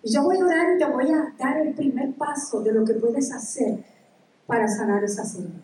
Y 0.03 0.11
yo 0.11 0.23
voy 0.23 0.37
a 0.37 0.45
orar 0.45 0.75
y 0.75 0.79
te 0.79 0.85
voy 0.85 1.11
a 1.11 1.35
dar 1.37 1.57
el 1.59 1.75
primer 1.75 2.15
paso 2.15 2.61
de 2.61 2.73
lo 2.73 2.83
que 2.83 2.95
puedes 2.95 3.31
hacer 3.31 3.90
para 4.51 4.67
sanar 4.67 5.01
esas 5.01 5.33
heridas. 5.35 5.63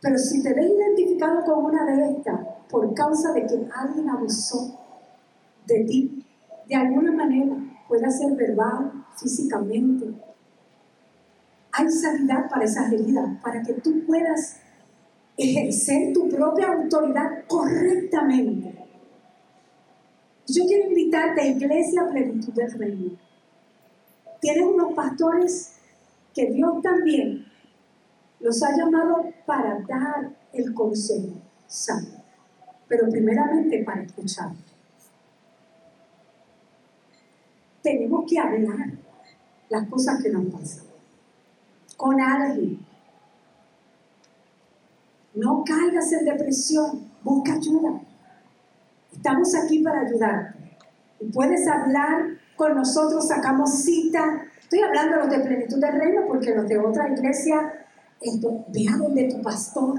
Pero 0.00 0.16
si 0.16 0.40
te 0.40 0.54
ves 0.54 0.70
identificado 0.70 1.44
con 1.44 1.64
una 1.64 1.84
de 1.84 2.12
estas 2.12 2.38
por 2.70 2.94
causa 2.94 3.32
de 3.32 3.44
que 3.44 3.68
alguien 3.74 4.08
abusó 4.08 4.78
de 5.66 5.82
ti, 5.82 6.24
de 6.68 6.76
alguna 6.76 7.10
manera, 7.10 7.56
puede 7.88 8.08
ser 8.12 8.36
verbal, 8.36 9.04
físicamente. 9.16 10.14
Hay 11.72 11.90
sanidad 11.90 12.48
para 12.48 12.64
esas 12.64 12.92
heridas, 12.92 13.26
para 13.42 13.60
que 13.60 13.72
tú 13.72 14.06
puedas 14.06 14.58
ejercer 15.36 16.12
tu 16.12 16.28
propia 16.28 16.68
autoridad 16.68 17.46
correctamente. 17.48 18.86
Yo 20.46 20.64
quiero 20.66 20.88
invitarte 20.88 21.40
a 21.40 21.46
Iglesia 21.48 22.06
Plenitud 22.08 22.52
del 22.52 22.70
Reino. 22.78 23.10
Tienes 24.40 24.62
unos 24.62 24.92
pastores 24.94 25.77
que 26.34 26.50
Dios 26.50 26.82
también 26.82 27.46
los 28.40 28.62
ha 28.62 28.76
llamado 28.76 29.24
para 29.46 29.80
dar 29.80 30.30
el 30.52 30.72
consejo 30.74 31.40
sano, 31.66 32.22
pero 32.88 33.08
primeramente 33.10 33.82
para 33.84 34.02
escuchar. 34.02 34.50
tenemos 37.88 38.24
que 38.28 38.38
hablar 38.38 38.90
las 39.70 39.88
cosas 39.88 40.22
que 40.22 40.30
nos 40.30 40.46
pasan 40.52 40.84
con 41.96 42.20
alguien. 42.20 42.78
No 45.34 45.64
caigas 45.64 46.12
en 46.12 46.24
depresión, 46.24 47.10
busca 47.22 47.54
ayuda. 47.54 48.00
Estamos 49.12 49.54
aquí 49.54 49.82
para 49.82 50.00
ayudarte. 50.00 50.58
Puedes 51.32 51.66
hablar 51.66 52.38
con 52.56 52.74
nosotros, 52.74 53.26
sacamos 53.26 53.82
cita. 53.82 54.44
Estoy 54.68 54.80
hablando 54.80 55.16
de 55.16 55.22
los 55.22 55.30
de 55.30 55.38
plenitud 55.40 55.80
del 55.80 55.98
reino 55.98 56.26
porque 56.26 56.54
los 56.54 56.68
de 56.68 56.76
otra 56.76 57.08
iglesia, 57.08 57.86
ve 58.20 58.86
a 58.86 58.98
donde 58.98 59.24
tu 59.32 59.40
pastor. 59.40 59.98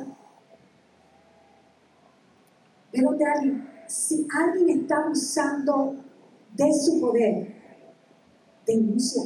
Ve 2.93 3.01
donde 3.01 3.25
alguien. 3.25 3.67
Si 3.87 4.27
alguien 4.31 4.81
está 4.81 5.09
usando 5.09 5.95
de 6.53 6.71
su 6.71 7.01
poder, 7.01 7.51
denuncia. 8.67 9.23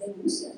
Denuncia. 0.00 0.50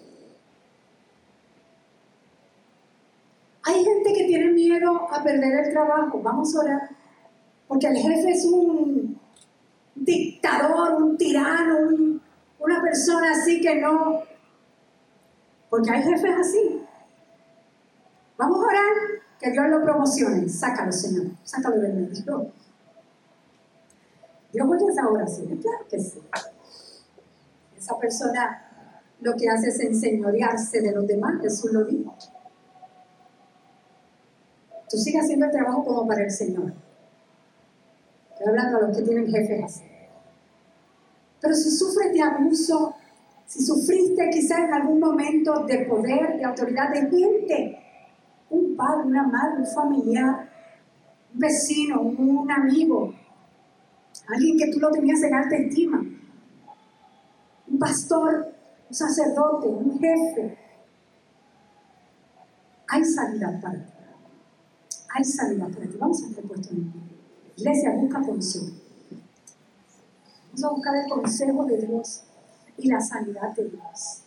Hay 3.62 3.84
gente 3.84 4.14
que 4.14 4.24
tiene 4.24 4.52
miedo 4.52 5.06
a 5.12 5.22
perder 5.22 5.66
el 5.66 5.70
trabajo. 5.74 6.18
Vamos 6.22 6.56
a 6.56 6.60
orar. 6.60 6.88
Porque 7.68 7.88
el 7.88 7.96
jefe 7.98 8.30
es 8.30 8.46
un 8.46 9.25
dictador, 9.96 11.02
un 11.02 11.16
tirano, 11.16 12.20
una 12.60 12.82
persona 12.82 13.32
así 13.32 13.60
que 13.60 13.80
no. 13.80 14.22
Porque 15.68 15.90
hay 15.90 16.02
jefes 16.02 16.34
así. 16.38 16.82
Vamos 18.38 18.58
a 18.58 18.68
orar 18.68 18.94
que 19.40 19.50
Dios 19.50 19.64
lo 19.68 19.82
promocione. 19.82 20.48
Sácalo, 20.48 20.92
Señor. 20.92 21.26
Sácalo 21.42 21.80
del 21.80 21.94
medio. 21.94 22.52
Voy 24.64 24.78
a 24.78 24.92
esa 24.92 25.08
oración, 25.08 25.56
claro 25.58 25.86
que 25.88 25.98
sí. 26.00 26.20
Esa 27.76 27.98
persona 27.98 28.62
lo 29.20 29.34
que 29.36 29.48
hace 29.48 29.68
es 29.68 29.80
enseñorearse 29.80 30.80
de 30.80 30.92
los 30.92 31.06
demás, 31.06 31.40
Jesús 31.42 31.72
lo 31.72 31.84
dijo. 31.84 32.14
Tú 34.88 34.96
sigues 34.96 35.24
haciendo 35.24 35.46
el 35.46 35.52
trabajo 35.52 35.84
como 35.84 36.06
para 36.06 36.24
el 36.24 36.30
Señor. 36.30 36.72
Estoy 38.36 38.48
hablando 38.48 38.76
a 38.76 38.80
los 38.82 38.96
que 38.98 39.02
tienen 39.02 39.26
jefes 39.26 39.64
así. 39.64 39.82
Pero 41.40 41.54
si 41.54 41.70
sufres 41.70 42.12
de 42.12 42.20
abuso, 42.20 42.94
si 43.46 43.64
sufriste 43.64 44.28
quizás 44.30 44.58
en 44.58 44.74
algún 44.74 45.00
momento 45.00 45.64
de 45.64 45.86
poder, 45.86 46.36
de 46.36 46.44
autoridad, 46.44 46.90
de 46.90 47.00
gente, 47.08 47.78
un 48.50 48.76
padre, 48.76 49.06
una 49.06 49.26
madre, 49.26 49.60
un 49.60 49.66
familiar, 49.66 50.50
un 51.32 51.40
vecino, 51.40 52.02
un 52.02 52.50
amigo, 52.50 53.14
alguien 54.28 54.58
que 54.58 54.70
tú 54.70 54.80
lo 54.80 54.90
tenías 54.90 55.22
en 55.22 55.34
alta 55.34 55.56
estima, 55.56 56.04
un 57.68 57.78
pastor, 57.78 58.52
un 58.86 58.94
sacerdote, 58.94 59.66
un 59.66 59.98
jefe. 59.98 60.58
Hay 62.88 63.02
sanidad 63.02 63.58
para 63.62 63.78
ti. 63.78 63.92
Hay 65.14 65.24
sanidad 65.24 65.70
para 65.70 65.86
ti. 65.86 65.96
Vamos 65.98 66.22
a 66.22 66.26
estar 66.26 66.44
en 66.44 66.92
pie. 66.92 67.15
Iglesia, 67.56 67.96
busca 67.96 68.20
consejo. 68.20 68.66
Vamos 70.52 70.64
a 70.64 70.68
buscar 70.70 70.96
el 70.96 71.08
consejo 71.08 71.64
de 71.64 71.86
Dios 71.86 72.22
y 72.76 72.88
la 72.88 73.00
sanidad 73.00 73.54
de 73.56 73.70
Dios. 73.70 74.22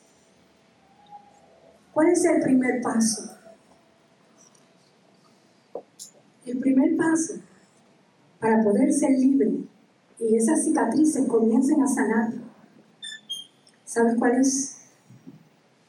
¿Cuál 1.93 2.09
es 2.09 2.25
el 2.25 2.41
primer 2.41 2.81
paso? 2.81 3.29
El 6.45 6.59
primer 6.59 6.97
paso 6.97 7.35
para 8.39 8.63
poder 8.63 8.91
ser 8.91 9.11
libre 9.11 9.51
y 10.19 10.35
esas 10.35 10.63
cicatrices 10.63 11.27
comiencen 11.27 11.83
a 11.83 11.87
sanar, 11.87 12.33
¿sabes 13.85 14.15
cuál 14.17 14.39
es? 14.39 14.77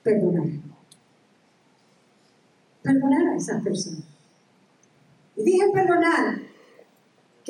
Perdonar. 0.03 0.47
Perdonar 2.83 3.29
a 3.29 3.37
esas 3.37 3.63
personas. 3.63 4.05
Y 5.37 5.43
dije 5.43 5.71
perdonar, 5.73 6.50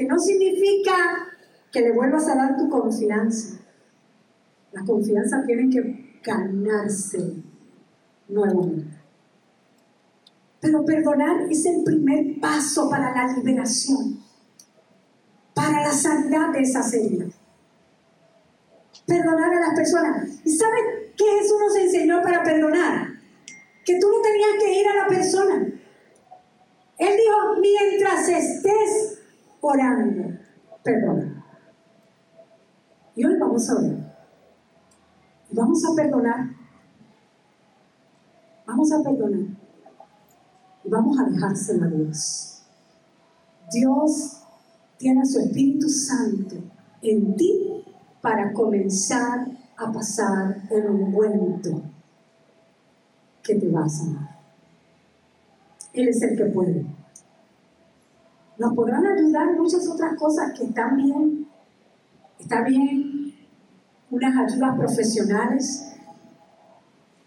que 0.00 0.06
no 0.06 0.18
significa 0.18 0.94
que 1.70 1.82
le 1.82 1.92
vuelvas 1.92 2.26
a 2.26 2.34
dar 2.34 2.56
tu 2.56 2.70
confianza. 2.70 3.60
La 4.72 4.82
confianza 4.82 5.44
tiene 5.44 5.68
que 5.68 6.20
ganarse 6.22 7.34
nuevamente. 8.28 8.96
Pero 10.58 10.84
perdonar 10.86 11.42
es 11.50 11.66
el 11.66 11.84
primer 11.84 12.40
paso 12.40 12.88
para 12.88 13.14
la 13.14 13.34
liberación, 13.34 14.20
para 15.52 15.82
la 15.82 15.92
sanidad 15.92 16.50
de 16.50 16.60
esa 16.60 16.80
heridas. 16.96 17.34
Perdonar 19.06 19.52
a 19.52 19.60
las 19.60 19.74
personas. 19.74 20.40
¿Y 20.44 20.50
sabes 20.50 20.80
qué 21.14 21.24
Jesús 21.40 21.56
nos 21.60 21.76
enseñó 21.76 22.22
para 22.22 22.42
perdonar? 22.42 23.08
Que 23.84 23.98
tú 23.98 24.06
no 24.10 24.22
tenías 24.22 24.64
que 24.64 24.80
ir 24.80 24.88
a 24.88 24.94
la 24.94 25.06
persona. 25.08 25.56
Él 26.96 27.16
dijo, 27.16 27.60
mientras 27.60 28.28
estés 28.28 29.19
orando, 29.60 30.38
perdona. 30.82 31.44
Y 33.14 33.24
hoy 33.24 33.36
vamos 33.38 33.68
a 33.68 33.74
orar. 33.76 34.16
Y 35.50 35.56
vamos 35.56 35.84
a 35.84 35.94
perdonar. 35.94 36.50
Vamos 38.66 38.92
a 38.92 39.02
perdonar. 39.02 39.48
Y 40.84 40.88
vamos 40.88 41.18
a 41.18 41.24
dejárselo 41.24 41.84
a 41.84 41.88
Dios. 41.88 42.62
Dios 43.72 44.42
tiene 44.96 45.22
a 45.22 45.24
su 45.24 45.40
Espíritu 45.40 45.88
Santo 45.88 46.56
en 47.02 47.36
ti 47.36 47.84
para 48.20 48.52
comenzar 48.52 49.46
a 49.76 49.92
pasar 49.92 50.62
el 50.70 50.90
ungüento 50.90 51.82
que 53.42 53.54
te 53.54 53.68
va 53.68 53.84
a 53.84 53.88
sanar. 53.88 54.38
Él 55.92 56.08
es 56.08 56.22
el 56.22 56.36
que 56.36 56.44
puede. 56.46 56.99
Nos 58.60 58.74
podrán 58.74 59.06
ayudar 59.06 59.56
muchas 59.56 59.88
otras 59.88 60.18
cosas 60.18 60.52
que 60.52 60.66
están 60.66 60.94
bien. 60.94 61.48
Está 62.38 62.62
bien 62.62 63.34
unas 64.10 64.36
ayudas 64.36 64.76
profesionales, 64.76 65.94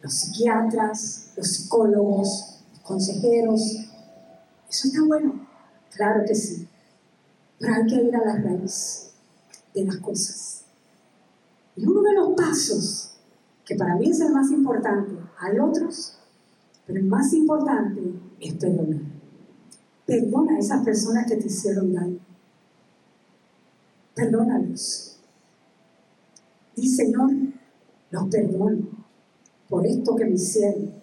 los 0.03 0.13
psiquiatras, 0.13 1.33
los 1.35 1.47
psicólogos, 1.47 2.61
los 2.69 2.79
consejeros. 2.81 3.61
Eso 4.69 4.87
está 4.87 5.03
bueno, 5.07 5.47
claro 5.95 6.23
que 6.23 6.35
sí. 6.35 6.67
Pero 7.57 7.73
hay 7.73 7.87
que 7.87 7.95
ir 7.95 8.15
a 8.15 8.25
la 8.25 8.35
raíz 8.35 9.13
de 9.73 9.85
las 9.85 9.97
cosas. 9.97 10.65
Y 11.75 11.87
uno 11.87 12.03
de 12.03 12.13
los 12.13 12.33
pasos, 12.35 13.17
que 13.65 13.73
para 13.75 13.95
mí 13.95 14.11
es 14.11 14.21
el 14.21 14.31
más 14.31 14.51
importante, 14.51 15.15
hay 15.39 15.57
otros, 15.57 16.15
pero 16.85 16.99
el 16.99 17.05
más 17.05 17.33
importante 17.33 18.01
es 18.39 18.53
perdonar. 18.53 19.12
Perdona 20.13 20.57
a 20.57 20.59
esas 20.59 20.85
personas 20.85 21.25
que 21.25 21.37
te 21.37 21.47
hicieron 21.47 21.91
daño. 21.91 22.19
Perdónalos. 24.13 25.17
Y 26.75 26.87
Señor, 26.87 27.31
los 28.11 28.29
perdono 28.29 28.89
por 29.67 29.87
esto 29.87 30.15
que 30.15 30.25
me 30.25 30.35
hicieron. 30.35 30.93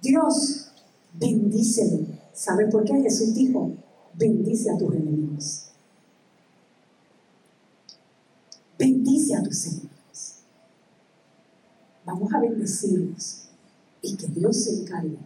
Dios, 0.00 0.68
bendícelo. 1.14 2.06
¿Sabe 2.32 2.68
por 2.68 2.84
qué? 2.84 2.94
Jesús 3.02 3.34
dijo, 3.34 3.72
bendice 4.14 4.70
a 4.70 4.78
tus 4.78 4.94
enemigos. 4.94 5.62
Bendice 8.78 9.34
a 9.34 9.42
tus 9.42 9.66
enemigos. 9.66 10.34
Vamos 12.04 12.32
a 12.32 12.38
bendecirlos 12.38 13.48
y 14.00 14.16
que 14.16 14.28
Dios 14.28 14.62
se 14.62 14.82
encargue. 14.82 15.18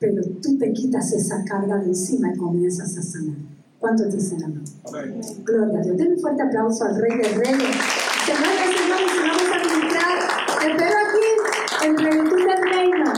Pero 0.00 0.22
tú 0.42 0.56
te 0.58 0.72
quitas 0.72 1.12
esa 1.12 1.44
carga 1.44 1.78
de 1.78 1.86
encima 1.86 2.32
y 2.32 2.38
comienzas 2.38 2.96
a 2.96 3.02
sanar. 3.02 3.36
¿Cuántos 3.80 4.12
dicen 4.12 4.44
amén? 4.44 4.64
Gloria 5.44 5.78
a 5.78 5.82
Dios. 5.82 5.96
Den 5.96 6.12
un 6.12 6.18
fuerte 6.18 6.42
aplauso 6.42 6.84
al 6.84 7.00
Rey 7.00 7.16
de 7.16 7.28
Reyes. 7.28 7.76
Señores, 8.26 8.70
hermanos, 8.82 9.12
vamos 9.22 9.42
a 9.52 9.58
ministrar. 9.58 10.18
Espero 10.66 10.96
aquí 11.06 11.86
en 11.86 11.96
plenitud 11.96 12.38
del 12.38 12.62
reino. 12.72 13.12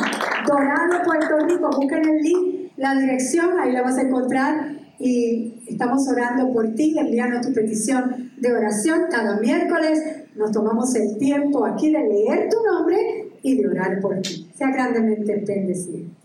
Dorado, 0.47 1.03
Puerto 1.05 1.47
Rico. 1.47 1.70
Busquen 1.76 2.09
el 2.09 2.22
link, 2.22 2.72
la 2.76 2.95
dirección, 2.95 3.59
ahí 3.59 3.72
la 3.72 3.83
vas 3.83 3.97
a 3.99 4.03
encontrar. 4.03 4.76
Y 4.99 5.64
estamos 5.66 6.07
orando 6.09 6.53
por 6.53 6.74
ti. 6.74 6.95
Envíanos 6.99 7.47
tu 7.47 7.53
petición 7.55 8.33
de 8.39 8.53
oración. 8.53 9.05
Cada 9.11 9.39
miércoles 9.39 10.03
nos 10.35 10.53
tomamos 10.53 10.95
el 10.95 11.16
tiempo 11.18 11.64
aquí 11.64 11.91
de 11.91 12.01
leer 12.01 12.49
tu 12.51 12.57
nombre 12.64 13.33
y 13.43 13.61
de 13.61 13.68
orar 13.68 14.01
por 14.01 14.20
ti. 14.20 14.51
Sea 14.55 14.70
grandemente 14.70 15.43
bendecido. 15.47 16.20